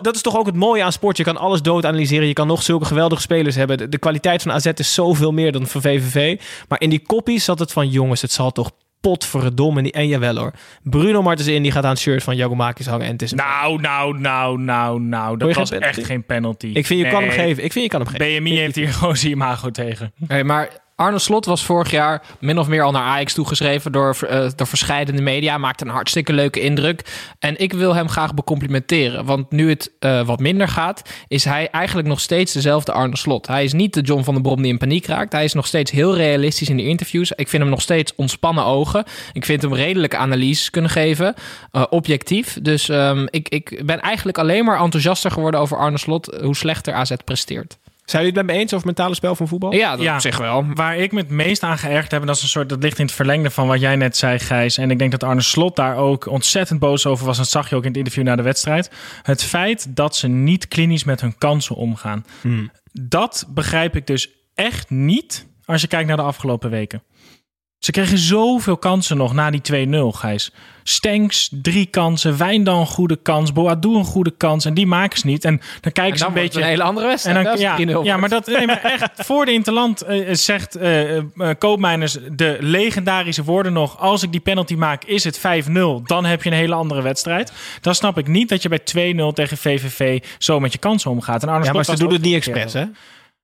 [0.00, 1.16] dat is toch ook het mooie aan sport.
[1.16, 2.26] Je kan alles dood analyseren.
[2.26, 3.78] Je kan nog zulke geweldige spelers hebben.
[3.78, 6.40] De, de kwaliteit van AZ is zoveel meer dan van VVV.
[6.68, 7.88] Maar in die koppies zat het van...
[7.88, 8.70] jongens, het zal toch
[9.10, 9.90] potverdomme.
[9.90, 10.52] En jawel hoor.
[10.82, 13.06] Bruno Martens in, die gaat aan het shirt van Jagomakis hangen.
[13.06, 13.36] En het is een...
[13.36, 15.36] Nou, nou, nou, nou, nou.
[15.36, 16.70] Dat was echt geen penalty.
[16.74, 17.64] Ik vind je kan hem geven.
[17.64, 18.42] Ik vind je kan hem geven.
[18.42, 20.12] BMI heeft hier gewoon zijn imago tegen.
[20.26, 24.16] Hey, maar Arne Slot was vorig jaar min of meer al naar Ajax toegeschreven door,
[24.28, 25.58] eh, door verschillende media.
[25.58, 27.04] Maakte een hartstikke leuke indruk.
[27.38, 29.24] En ik wil hem graag becomplimenteren.
[29.24, 33.46] Want nu het eh, wat minder gaat, is hij eigenlijk nog steeds dezelfde Arne Slot.
[33.46, 35.32] Hij is niet de John van der Brom die in paniek raakt.
[35.32, 37.32] Hij is nog steeds heel realistisch in de interviews.
[37.32, 39.04] Ik vind hem nog steeds ontspannen ogen.
[39.32, 41.34] Ik vind hem redelijke analyses kunnen geven.
[41.70, 42.58] eh, objectief.
[42.62, 46.38] Dus ehm, ik, ik ben eigenlijk alleen maar enthousiaster geworden over Arne Slot.
[46.40, 47.78] Hoe slechter AZ presteert.
[48.04, 49.72] Zijn jullie het met me eens over het mentale spel van voetbal?
[49.74, 50.14] Ja, dat Ja.
[50.14, 50.64] op zich wel.
[50.74, 52.98] Waar ik me het meest aan geërgerd heb, en dat is een soort, dat ligt
[52.98, 54.78] in het verlengde van wat jij net zei, Gijs.
[54.78, 57.36] En ik denk dat Arne Slot daar ook ontzettend boos over was.
[57.36, 58.90] En dat zag je ook in het interview na de wedstrijd.
[59.22, 62.24] Het feit dat ze niet klinisch met hun kansen omgaan.
[62.92, 67.02] Dat begrijp ik dus echt niet als je kijkt naar de afgelopen weken.
[67.84, 70.50] Ze kregen zoveel kansen nog na die 2-0, Gijs.
[70.82, 72.36] Stenks, drie kansen.
[72.36, 73.52] Wijndal een goede kans.
[73.52, 74.64] Boadu een goede kans.
[74.64, 75.44] En die maken ze niet.
[75.44, 76.60] En dan kijken En ze een beetje...
[76.60, 77.36] een hele andere wedstrijd.
[77.36, 80.34] En dan, ja, het 3-0 ja, maar dat nee, maar echt voor de interland eh,
[80.34, 81.24] zegt eh eh,
[81.58, 85.42] Koopmeiners de legendarische woorden nog: als ik die penalty maak, is het 5-0.
[86.04, 87.52] Dan heb je een hele andere wedstrijd.
[87.80, 91.42] Dan snap ik niet dat je bij 2-0 tegen VVV zo met je kansen omgaat.
[91.42, 92.84] En Arne Ja, maar ze doen het niet expres, hè?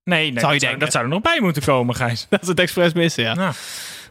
[0.05, 2.27] Nee, nee Zou je dat, zou, dat zou er nog bij moeten komen, Gijs.
[2.31, 3.35] Dat is het expres missen, ja.
[3.35, 3.53] Nou,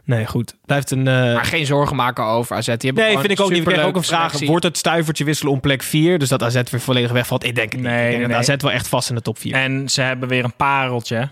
[0.03, 0.55] Nee, goed.
[0.65, 1.07] Blijft een...
[1.07, 2.65] eh, Maar geen zorgen maken over AZ.
[2.65, 3.63] Die hebben Nee, vind ik ook niet.
[3.63, 4.21] Kregen ook een superleuke vraag.
[4.25, 4.47] selectie.
[4.47, 6.19] Wordt het stuivertje wisselen om plek 4?
[6.19, 7.43] Dus dat AZ weer volledig wegvalt?
[7.43, 7.89] Ik denk het niet.
[7.89, 8.49] Nee, ik denk nee, dat.
[8.49, 9.53] AZ wel echt vast in de top 4.
[9.53, 11.29] en ze hebben weer een pareltje.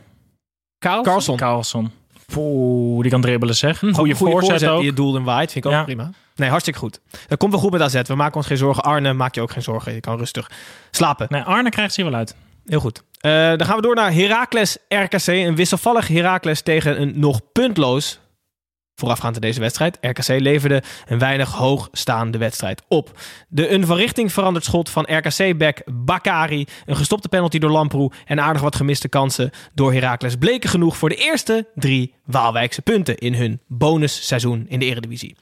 [0.80, 1.38] Carlson.
[1.38, 1.92] Carlson.
[2.26, 3.80] Poeh, die kan dribbelen zeg.
[3.80, 4.78] Goeie, Goede voorzet, ook.
[4.80, 5.52] die het doel en waait.
[5.52, 5.84] Vind ik ook Ja.
[5.84, 6.10] prima.
[6.36, 7.00] Nee, hartstikke goed.
[7.28, 8.02] Dat komt wel goed met AZ.
[8.02, 8.84] We maken ons geen zorgen.
[8.84, 9.94] Arne, maak je ook geen zorgen.
[9.94, 10.50] Je kan rustig
[10.92, 11.26] slapen.
[11.30, 12.36] Nee, Arne krijgt ze hier wel uit.
[12.66, 13.04] Heel goed.
[13.20, 15.28] Eh, dan gaan we door naar Heracles RKC.
[15.28, 18.20] Een wisselvallig Heracles tegen een nog puntloos
[19.00, 19.98] voorafgaand aan deze wedstrijd.
[20.02, 23.20] RKC leverde een weinig hoogstaande wedstrijd op.
[23.48, 28.40] De een van richting veranderd schot van RKC-back Bakari, een gestopte penalty door Lamproe en
[28.40, 33.34] aardig wat gemiste kansen door Heracles bleken genoeg voor de eerste drie Waalwijkse punten in
[33.34, 35.36] hun bonusseizoen in de Eredivisie.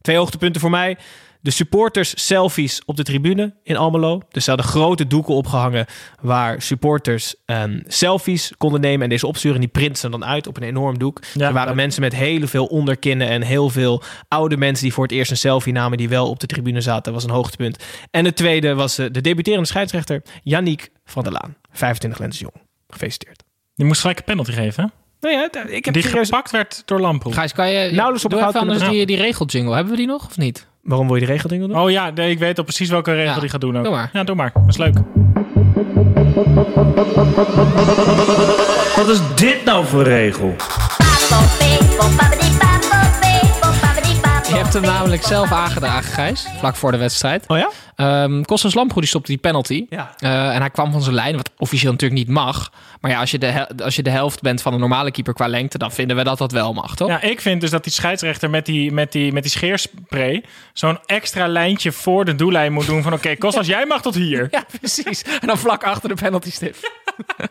[0.00, 0.96] Twee hoogtepunten voor mij.
[1.42, 4.20] De supporters selfies op de tribune in Almelo.
[4.30, 5.86] Dus ze hadden grote doeken opgehangen
[6.20, 9.54] waar supporters ehm, selfies konden nemen en deze opsturen.
[9.54, 11.20] En die printen ze dan uit op een enorm doek.
[11.34, 11.76] Ja, er waren leuk.
[11.76, 15.36] mensen met heel veel onderkinnen en heel veel oude mensen die voor het eerst een
[15.36, 17.02] selfie namen die wel op de tribune zaten.
[17.02, 17.84] Dat was een hoogtepunt.
[18.10, 21.56] En de tweede was eh, de debuterende scheidsrechter Yannick van der Laan.
[21.72, 22.54] 25 lentes jong.
[22.88, 23.42] Gefeliciteerd.
[23.74, 24.82] Die moest gelijk een penalty geven.
[24.82, 24.88] hè?
[25.20, 26.28] Nou ja, ik heb Die serieus...
[26.28, 27.32] gepakt werd door Lamproe.
[27.32, 27.90] Gijs, kan je...
[27.92, 29.74] Nauwelijks op anders die, die regeljingle.
[29.74, 30.68] Hebben we die nog of niet?
[30.82, 31.78] Waarom wil je de regeldingen doen?
[31.78, 33.84] Oh ja, nee, ik weet al precies welke regel Ja, die gaat doen ook.
[33.84, 34.10] doe maar.
[34.12, 34.50] Ja, doe maar.
[34.54, 34.94] Dat is leuk.
[38.96, 40.54] Wat is dit nou voor regel?
[44.50, 46.46] Je hebt hem namelijk zelf aangedragen, Gijs.
[46.58, 47.44] Vlak voor de wedstrijd.
[47.46, 47.70] Oh ja?
[47.96, 49.86] Ehm Kostas Lamproe die stopte die penalty.
[49.88, 50.14] Ja.
[50.18, 52.72] Eh, en hij kwam van zijn lijn, wat officieel natuurlijk niet mag.
[53.00, 55.48] Maar ja, als je, de als je de helft bent van een normale keeper qua
[55.48, 55.78] lengte...
[55.78, 57.08] dan vinden we dat dat wel mag, toch?
[57.08, 60.44] Ja, ik vind dus dat die scheidsrechter met die, met die, met die scheerspray...
[60.72, 63.12] zo'n extra lijntje voor de doellijn moet doen van...
[63.12, 64.48] oké, Kostas, jij mag tot hier.
[64.50, 65.22] Ja, precies.
[65.22, 66.76] En dan vlak achter de penalty stip.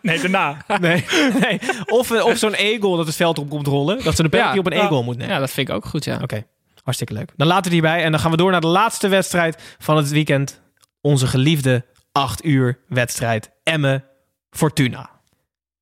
[0.02, 0.58] Nee, daarna.
[0.80, 1.06] Nee,
[1.40, 1.60] nee.
[1.86, 4.04] Of, eh, of zo'n egel dat het veld op komt rollen.
[4.04, 4.60] Dat ze de penalty Ja.
[4.60, 5.34] op een egel moet nemen.
[5.34, 6.20] Ja, dat vind ik ook goed, ja.
[6.22, 6.44] Oké,
[6.84, 7.32] hartstikke leuk.
[7.36, 8.04] Dan laten we het hierbij.
[8.04, 10.62] En dan gaan we door naar de laatste wedstrijd van het weekend.
[11.02, 14.04] Onze geliefde 8 uur wedstrijd Emmen
[14.50, 15.10] Fortuna.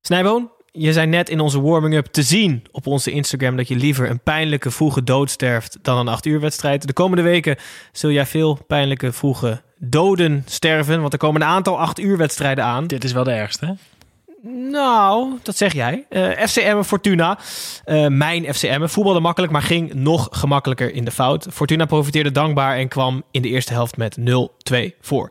[0.00, 3.56] Snijboon, je zei net in onze warming-up te zien op onze Instagram...
[3.56, 6.86] dat je liever een pijnlijke vroege dood sterft dan een 8 uur wedstrijd.
[6.86, 7.56] De komende weken
[7.92, 11.00] zul jij veel pijnlijke vroege doden sterven...
[11.00, 12.86] want er komen een aantal 8 uur wedstrijden aan.
[12.86, 13.76] Dit is wel de ergste?
[14.42, 16.06] Nou, dat zeg jij.
[16.08, 17.38] Eh FCM Fortuna.
[17.84, 21.46] Eh, mijn FCM voetbalde makkelijk, maar ging nog gemakkelijker in de fout.
[21.52, 25.30] Fortuna profiteerde dankbaar en kwam in de eerste helft met 0-2 voor.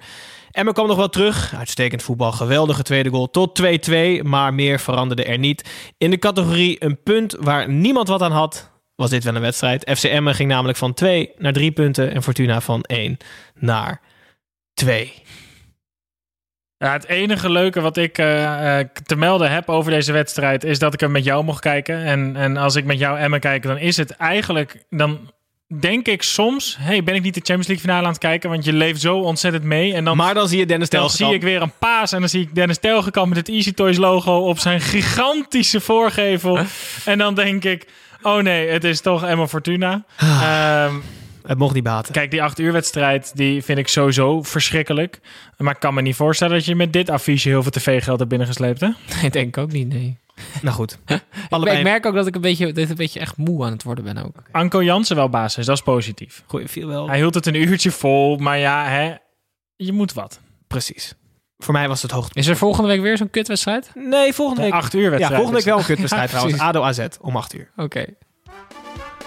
[0.52, 1.54] Emmen kwam nog wel terug.
[1.58, 5.70] Uitstekend voetbal, geweldige tweede goal tot 2-2, maar meer veranderde er niet.
[5.98, 9.92] In de categorie een punt waar niemand wat aan had, was dit wel een wedstrijd.
[9.96, 13.18] FCM ging namelijk van 2 naar 3 punten en Fortuna van 1
[13.56, 14.02] naar
[14.74, 15.14] 2.
[16.80, 20.80] Ja, het enige leuke wat ik eh, eh, te melden heb over deze wedstrijd is
[20.80, 22.04] dat ik hem met jou mocht kijken.
[22.04, 24.84] En, en als ik met jou Emma kijk, dan is het eigenlijk.
[24.90, 25.32] Dan
[25.80, 28.50] denk ik soms: hey, ben ik niet de Champions League finale aan het kijken?
[28.50, 29.94] Want je leeft zo ontzettend mee.
[29.94, 31.30] En dan, Maar dan zie je Dennis dan Telgekamp.
[31.30, 33.98] zie ik weer een paas en dan zie ik Dennis Telgekamp met het Easy Toys
[33.98, 36.60] logo op zijn gigantische voorgevel.
[37.06, 37.88] en dan denk ik:
[38.22, 40.04] oh nee, het is toch Emma Fortuna.
[40.18, 40.94] Ehm,
[41.48, 42.14] Het mocht niet baten.
[42.14, 45.20] Kijk, die acht uur wedstrijd, die vind ik sowieso verschrikkelijk.
[45.58, 48.30] Maar ik kan me niet voorstellen dat je met dit affiche heel veel tv-geld hebt
[48.30, 48.90] binnengesleept, hè?
[49.22, 50.18] Nee, denk ik ook niet, nee.
[50.62, 50.98] Nou goed.
[51.50, 53.72] Allebei ik merk ook dat ik een beetje, dat ik een beetje echt moe aan
[53.72, 54.44] het worden ben ook.
[54.52, 56.44] Anko Jansen wel basis, dat is positief.
[56.46, 57.08] Goeie, viel wel.
[57.08, 59.14] Hij hield het een uurtje vol, maar ja, hè,
[59.76, 60.40] je moet wat.
[60.68, 61.14] Precies.
[61.58, 62.40] Voor mij was het hoogte.
[62.40, 63.92] Is er volgende week weer zo'n kutwedstrijd?
[63.94, 64.72] Nee, volgende week.
[64.72, 65.36] Acht uur Ja, wedstrijd.
[65.36, 66.62] volgende week wel een kutwedstrijd Ja, trouwens.
[66.62, 67.72] ADO AZ om 8 uur.
[67.76, 68.06] Oké.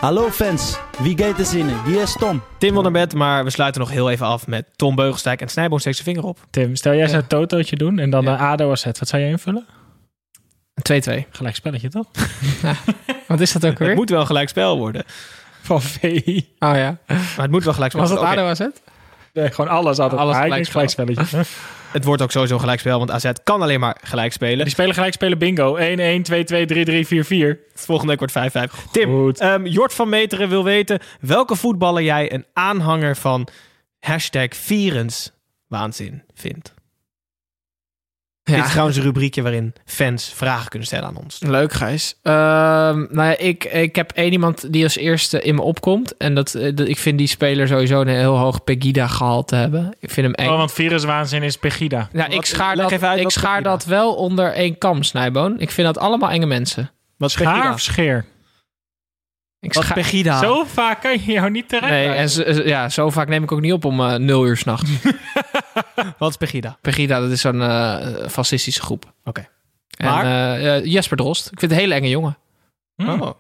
[0.01, 1.84] Hallo fans, wie gaat er zinnen?
[1.84, 2.42] Hier is Tom.
[2.59, 5.48] Tim wil naar bed, maar we sluiten nog heel even af met Tom Beugelsdijk en
[5.48, 6.38] Snijboon steekt zijn vinger op.
[6.51, 8.32] Tim, stel jij zou een totootje doen en dan Ja.
[8.32, 8.84] een ADO AZ.
[8.84, 9.66] Wat zou jij invullen?
[10.74, 11.26] Een 2-2.
[11.30, 12.07] Gelijk spelletje, toch?
[13.28, 13.94] Wat is dat ook Het weer?
[13.94, 15.05] moet wel gelijk spel worden.
[15.62, 16.48] Van VI.
[16.59, 16.96] Oh ja.
[17.07, 18.44] Maar het moet wel gelijk spel Was dat worden.
[18.44, 18.51] ADO.
[18.64, 18.68] AZ?
[19.32, 20.20] Nee, gewoon alles altijd.
[20.20, 21.42] Alles gelijk gelijk spelletje.
[21.93, 24.59] Het wordt ook sowieso gelijk spel, want AZ kan alleen maar gelijk spelen.
[24.59, 25.76] Die spelen gelijk spelen bingo.
[25.76, 25.80] 1-1,
[26.22, 27.59] 2-2, 3-3, 4-4.
[27.74, 28.91] Volgende week wordt 5-5.
[28.91, 33.49] Tim, ehm, Jort van Meteren wil weten welke voetballer jij een aanhanger van
[34.01, 35.32] hashtag Vierens
[35.66, 36.74] waanzin vindt.
[38.51, 38.70] Dit is Ja.
[38.70, 41.38] trouwens een rubriekje waarin fans vragen kunnen stellen aan ons.
[41.40, 42.14] Leuk, Gijs.
[42.22, 42.34] Ehm,
[43.11, 46.16] nou ja, ik, ik heb één iemand die als eerste in me opkomt.
[46.16, 49.96] En dat, eh, dat, ik vind die speler sowieso een heel hoog Pegida-gehalte hebben.
[50.01, 50.48] Ik vind hem eng.
[50.53, 52.09] Oh, want viruswaanzin is Pegida.
[52.12, 53.70] ja, wat- ik schaar, dat, even uit ik schaar Pegida.
[53.70, 55.55] dat wel onder één kam, Snijboon.
[55.61, 56.90] Ik vind dat allemaal enge mensen.
[57.16, 57.72] Wat Schaar Pegida?
[57.72, 58.24] of scheer?
[59.61, 60.38] Ik Wat scha- Pegida?
[60.38, 61.90] Zo vaak kan je jou niet terecht.
[61.92, 64.57] Nee, en zo, ja, zo vaak neem ik ook niet op om eh, nul uur
[64.57, 64.90] s'nachts.
[66.18, 66.78] Wat is Pegida?
[66.80, 69.12] Pegida, dat is zo'n eh, fascistische groep.
[69.24, 69.48] Oké.
[69.96, 70.24] En, Maar?
[70.57, 71.51] eh, Jesper Drost.
[71.53, 72.36] Ik vind het een hele enge jongen.
[72.96, 73.22] Hmm.
[73.22, 73.30] Oh.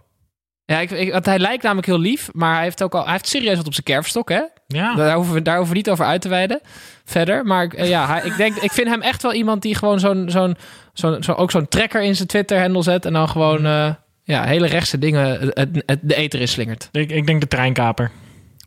[0.64, 3.12] Ja, ik, ik, want hij lijkt namelijk heel lief, maar hij heeft ook al, hij
[3.12, 4.42] heeft serieus wat op zijn kerfstok, hè?
[4.66, 4.94] Ja.
[4.94, 6.60] Daar hoeven we daar hoeven we niet over uit te wijden.
[7.04, 9.74] Verder, maar ik- eh, ja, hij, ik denk, ik vind hem echt wel iemand die
[9.74, 10.56] gewoon zo'n, zo'n,
[10.92, 14.66] zo'n, zo, ook zo'n trekker in zijn Twitter-handle zet en dan gewoon, eh, ja, hele
[14.66, 16.88] rechtse dingen het, het, het- de eter in slingert.
[16.92, 18.10] Ik, ik denk de treinkaper.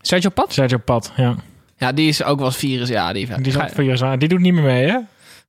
[0.01, 0.53] Sergio Pat?
[0.53, 1.35] Sergio Pad, ja.
[1.83, 3.13] Ja, die is ook wel eens virus, ja.
[3.13, 4.01] Die, Die is ook virus.
[4.17, 4.91] Die doet niet meer mee, hè?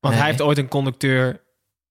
[0.01, 0.17] Want Nee.
[0.17, 1.41] hij heeft ooit een conducteur.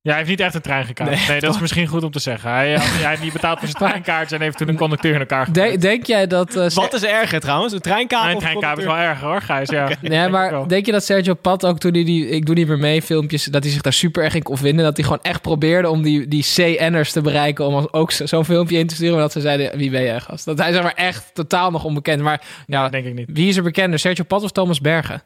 [0.06, 1.10] Ja, hij heeft niet echt een trein gekaapt.
[1.10, 2.52] Nee, Nee, dat is misschien goed om te zeggen.
[2.52, 5.46] Hij, hij, hij niet betaald voor zijn treinkaartje en heeft toen een conducteur in elkaar
[5.46, 5.70] gegooid.
[5.70, 6.56] Denk, denk jij dat...
[6.56, 7.74] eh, Wat is erger trouwens?
[7.74, 9.70] Een treinkamer Mijn of treinkamer is wel erger hoor, Gijs.
[9.70, 9.90] Ja.
[10.02, 12.78] Nee, maar denk je dat Sergio Pat ook toen hij die Ik Doe Niet Meer
[12.78, 13.44] Mee filmpjes...
[13.46, 14.86] dat hij zich daar super erg in kon vinden?
[14.86, 17.66] Dat hij gewoon echt probeerde om die, die CN'ers te bereiken...
[17.66, 19.14] om ook zo- zo'n filmpje in te sturen...
[19.14, 20.46] maar dat ze zeiden, wie ben jij gast?
[20.46, 22.22] Dat hij zeg maar echt totaal nog onbekend.
[22.22, 23.30] Maar ja, denk ik niet.
[23.34, 24.00] wie is er bekender?
[24.00, 25.24] Sergio Pat of Thomas Bergen?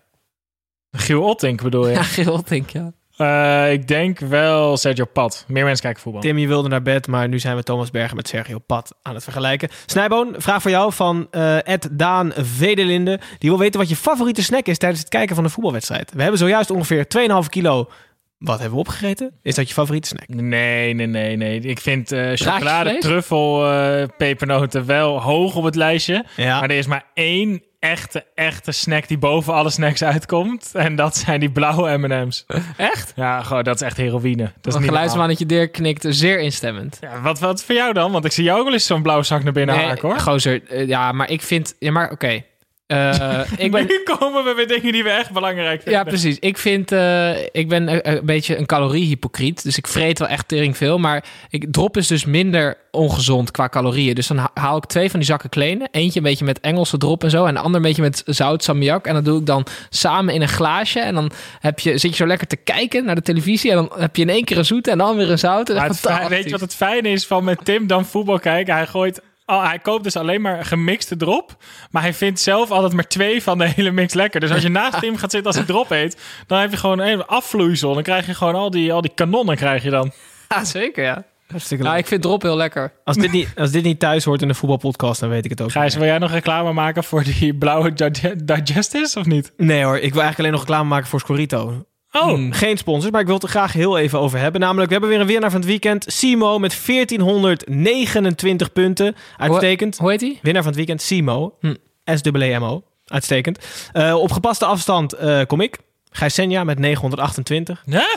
[0.91, 1.93] Giel Ottink bedoel je?
[1.97, 2.91] Ja, Geel, denk ja.
[3.18, 5.45] Eh, ik denk wel Sergio Pad.
[5.47, 6.22] Meer mensen kijken voetbal.
[6.22, 9.13] Tim, je wilde naar bed, maar nu zijn we Thomas Bergen met Sergio Pat aan
[9.13, 9.70] het vergelijken.
[9.86, 13.20] Snijboon, vraag voor jou van eh Ed Daan Vedelinde.
[13.38, 16.11] Die wil weten wat je favoriete snack is tijdens het kijken van een voetbalwedstrijd.
[16.13, 17.89] We hebben zojuist ongeveer 2,5 kilo.
[18.38, 19.32] Wat hebben we opgegeten?
[19.41, 20.28] Is dat je favoriete snack?
[20.28, 21.59] Nee, nee, nee, nee.
[21.59, 26.26] Ik vind eh chocolade, truffel, eh, pepernoten wel hoog op het lijstje.
[26.36, 26.59] Ja.
[26.59, 30.69] Maar er is maar één echte, echte snack die boven alle snacks uitkomt.
[30.73, 32.45] En dat zijn die blauwe M&M's.
[32.78, 33.13] Echt?
[33.15, 34.43] Ja, gewoon, dat is echt heroïne.
[34.43, 34.89] Dat is niet normaal.
[34.89, 36.97] geluidsmannetje Dirk knikt zeer instemmend.
[37.01, 38.11] Ja, wat, wat voor jou dan?
[38.11, 40.19] Want ik zie jou ook wel eens zo'n blauwe zak naar binnen haken, hoor.
[40.19, 41.75] gozer, eh, ja, maar ik vind...
[41.80, 42.43] Ja, maar oké.
[42.88, 43.85] Eh, ik ben...
[43.88, 45.99] Nu komen we met dingen die we echt belangrijk vinden.
[45.99, 46.39] Ja, precies.
[46.39, 49.63] Ik vind, eh, ik ben een, een beetje een caloriehypocriet.
[49.63, 50.97] Dus ik vreet wel echt tering veel.
[50.97, 54.15] Maar ik, drop is dus minder ongezond qua calorieën.
[54.15, 55.88] Dus dan ha- haal ik twee van die zakken klenen.
[55.91, 57.45] Eentje een beetje met Engelse drop en zo.
[57.45, 59.07] En de ander een beetje met zout, salmiak.
[59.07, 60.99] En dat doe ik dan samen in een glaasje.
[60.99, 63.71] En dan heb je, zit je zo lekker te kijken naar de televisie.
[63.71, 65.69] En dan heb je in één keer een zoete en dan weer een zout.
[65.69, 68.73] En het weet je wat het fijne is van met Tim dan voetbal kijken?
[68.73, 69.21] Hij gooit...
[69.49, 71.55] Oh, hij koopt dus alleen maar gemixte drop.
[71.91, 74.39] Maar hij vindt zelf altijd maar twee van de hele mix lekker.
[74.39, 76.21] Dus als je naast Tim gaat zitten als hij drop eet...
[76.47, 77.93] dan heb je gewoon een afvloeisel.
[77.93, 80.11] Dan krijg je gewoon al die, al die kanonnen krijg je dan.
[80.49, 81.23] Ja, zeker, ja.
[81.47, 82.91] Hartstikke Nou, ik vind drop heel lekker.
[83.03, 85.61] Als, dit niet, als dit niet thuis hoort in de voetbalpodcast, dan weet ik het
[85.61, 85.71] ook.
[85.71, 89.51] Gijs, wil jij nog reclame maken voor die blauwe Dig- Digestis of niet?
[89.57, 91.85] Nee hoor, ik wil eigenlijk alleen nog reclame maken voor Scorito.
[92.22, 92.51] Oh, Hmm.
[92.51, 94.61] Geen sponsors, maar ik wil het er graag heel even over hebben.
[94.61, 96.05] Namelijk, we hebben weer een winnaar van het weekend.
[96.07, 99.15] Simo met 1429 punten.
[99.38, 99.97] Uitstekend.
[99.97, 100.39] Hoe heet die?
[100.41, 101.55] Winnaar van het weekend, Simo.
[101.59, 101.76] Hm.
[102.05, 102.84] S-E-M-O.
[103.05, 103.65] Uitstekend.
[103.93, 105.78] Eh, op gepaste afstand eh, kom ik.
[106.11, 107.84] Gijs Senja met 928.
[107.86, 108.07] ja?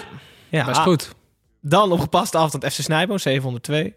[0.48, 1.14] Ja, Dat is goed.
[1.60, 3.94] Dan op gepaste afstand FC Snijboom, 702.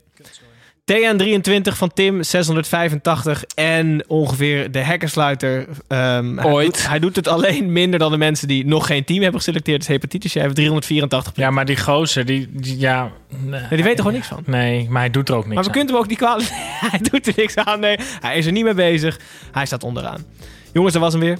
[0.91, 3.43] TN23 van Tim, 685.
[3.55, 5.67] En ongeveer de hekkersluiter.
[5.87, 6.65] ehm, hij Ooit.
[6.65, 9.79] doet- Hij doet, het alleen minder dan de mensen die nog geen team hebben geselecteerd.
[9.79, 13.11] Dus hepatitis, jij heeft 384 Ja, maar die gozer, die, die- ja...
[13.39, 14.43] Nee, die weet er gewoon niks van.
[14.45, 15.75] Nee, maar hij doet er ook niks Maar we aan.
[15.75, 16.49] kunnen hem ook niet kwalijk...
[16.91, 17.97] hij doet er niks aan, nee.
[18.19, 19.19] Hij is er niet mee bezig.
[19.51, 20.25] Hij staat onderaan.
[20.73, 21.37] Jongens, dat was hem weer.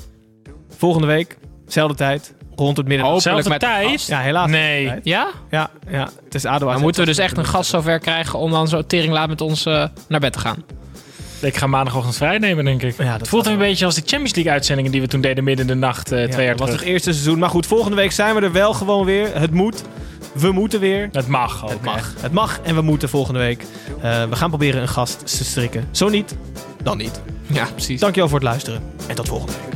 [0.77, 1.37] Volgende week,
[1.67, 3.07] zelfde tijd, rond het midden.
[3.07, 3.89] Hopelijk met tijd?
[3.89, 4.07] gast.
[4.07, 4.49] Ja, helaas.
[4.49, 4.85] Nee.
[4.85, 5.05] Tijd.
[5.05, 5.27] Ja?
[5.49, 8.51] Ja, ja, het is ADO Dan moeten we dus echt een gast zover krijgen om
[8.51, 10.63] dan zo tering laat met ons eh, naar bed te gaan.
[11.41, 12.97] Ik ga maandagochtend vrij nemen, denk ik.
[12.97, 13.67] Ja, dat het voelt een wel.
[13.67, 16.19] beetje als de Champions League uitzendingen die we toen deden midden in de nacht eh,
[16.21, 17.39] Ja, twee jaar dat was het eerste seizoen.
[17.39, 19.29] Maar goed, volgende week zijn we er wel gewoon weer.
[19.39, 19.83] Het moet.
[20.33, 21.09] We moeten weer.
[21.11, 21.69] Het mag ook.
[21.69, 21.95] Het mag.
[21.95, 22.21] echt.
[22.21, 23.65] Het mag en we moeten volgende week.
[24.01, 25.87] Eh, we gaan proberen een gast te strikken.
[25.91, 26.35] Zo niet,
[26.83, 27.21] dan niet.
[27.47, 27.99] Ja, precies.
[27.99, 28.81] Dankjewel voor het luisteren.
[29.07, 29.72] En tot volgende week.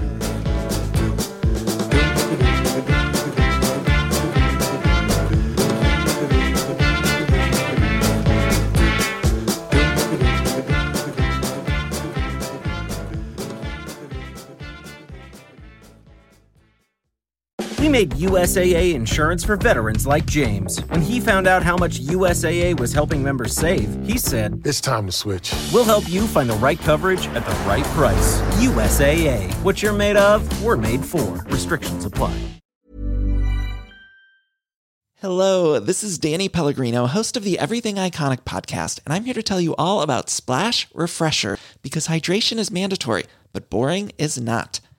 [17.98, 20.80] Made USAA insurance for veterans like James.
[20.92, 25.08] When he found out how much USAA was helping members save, he said, It's time
[25.08, 25.52] to switch.
[25.74, 28.40] We'll help you find the right coverage at the right price.
[28.62, 29.52] USAA.
[29.64, 31.42] What you're made of, we're made for.
[31.46, 32.38] Restrictions apply.
[35.16, 39.42] Hello, this is Danny Pellegrino, host of the Everything Iconic podcast, and I'm here to
[39.42, 43.24] tell you all about Splash Refresher because hydration is mandatory,
[43.54, 44.82] but boring is not.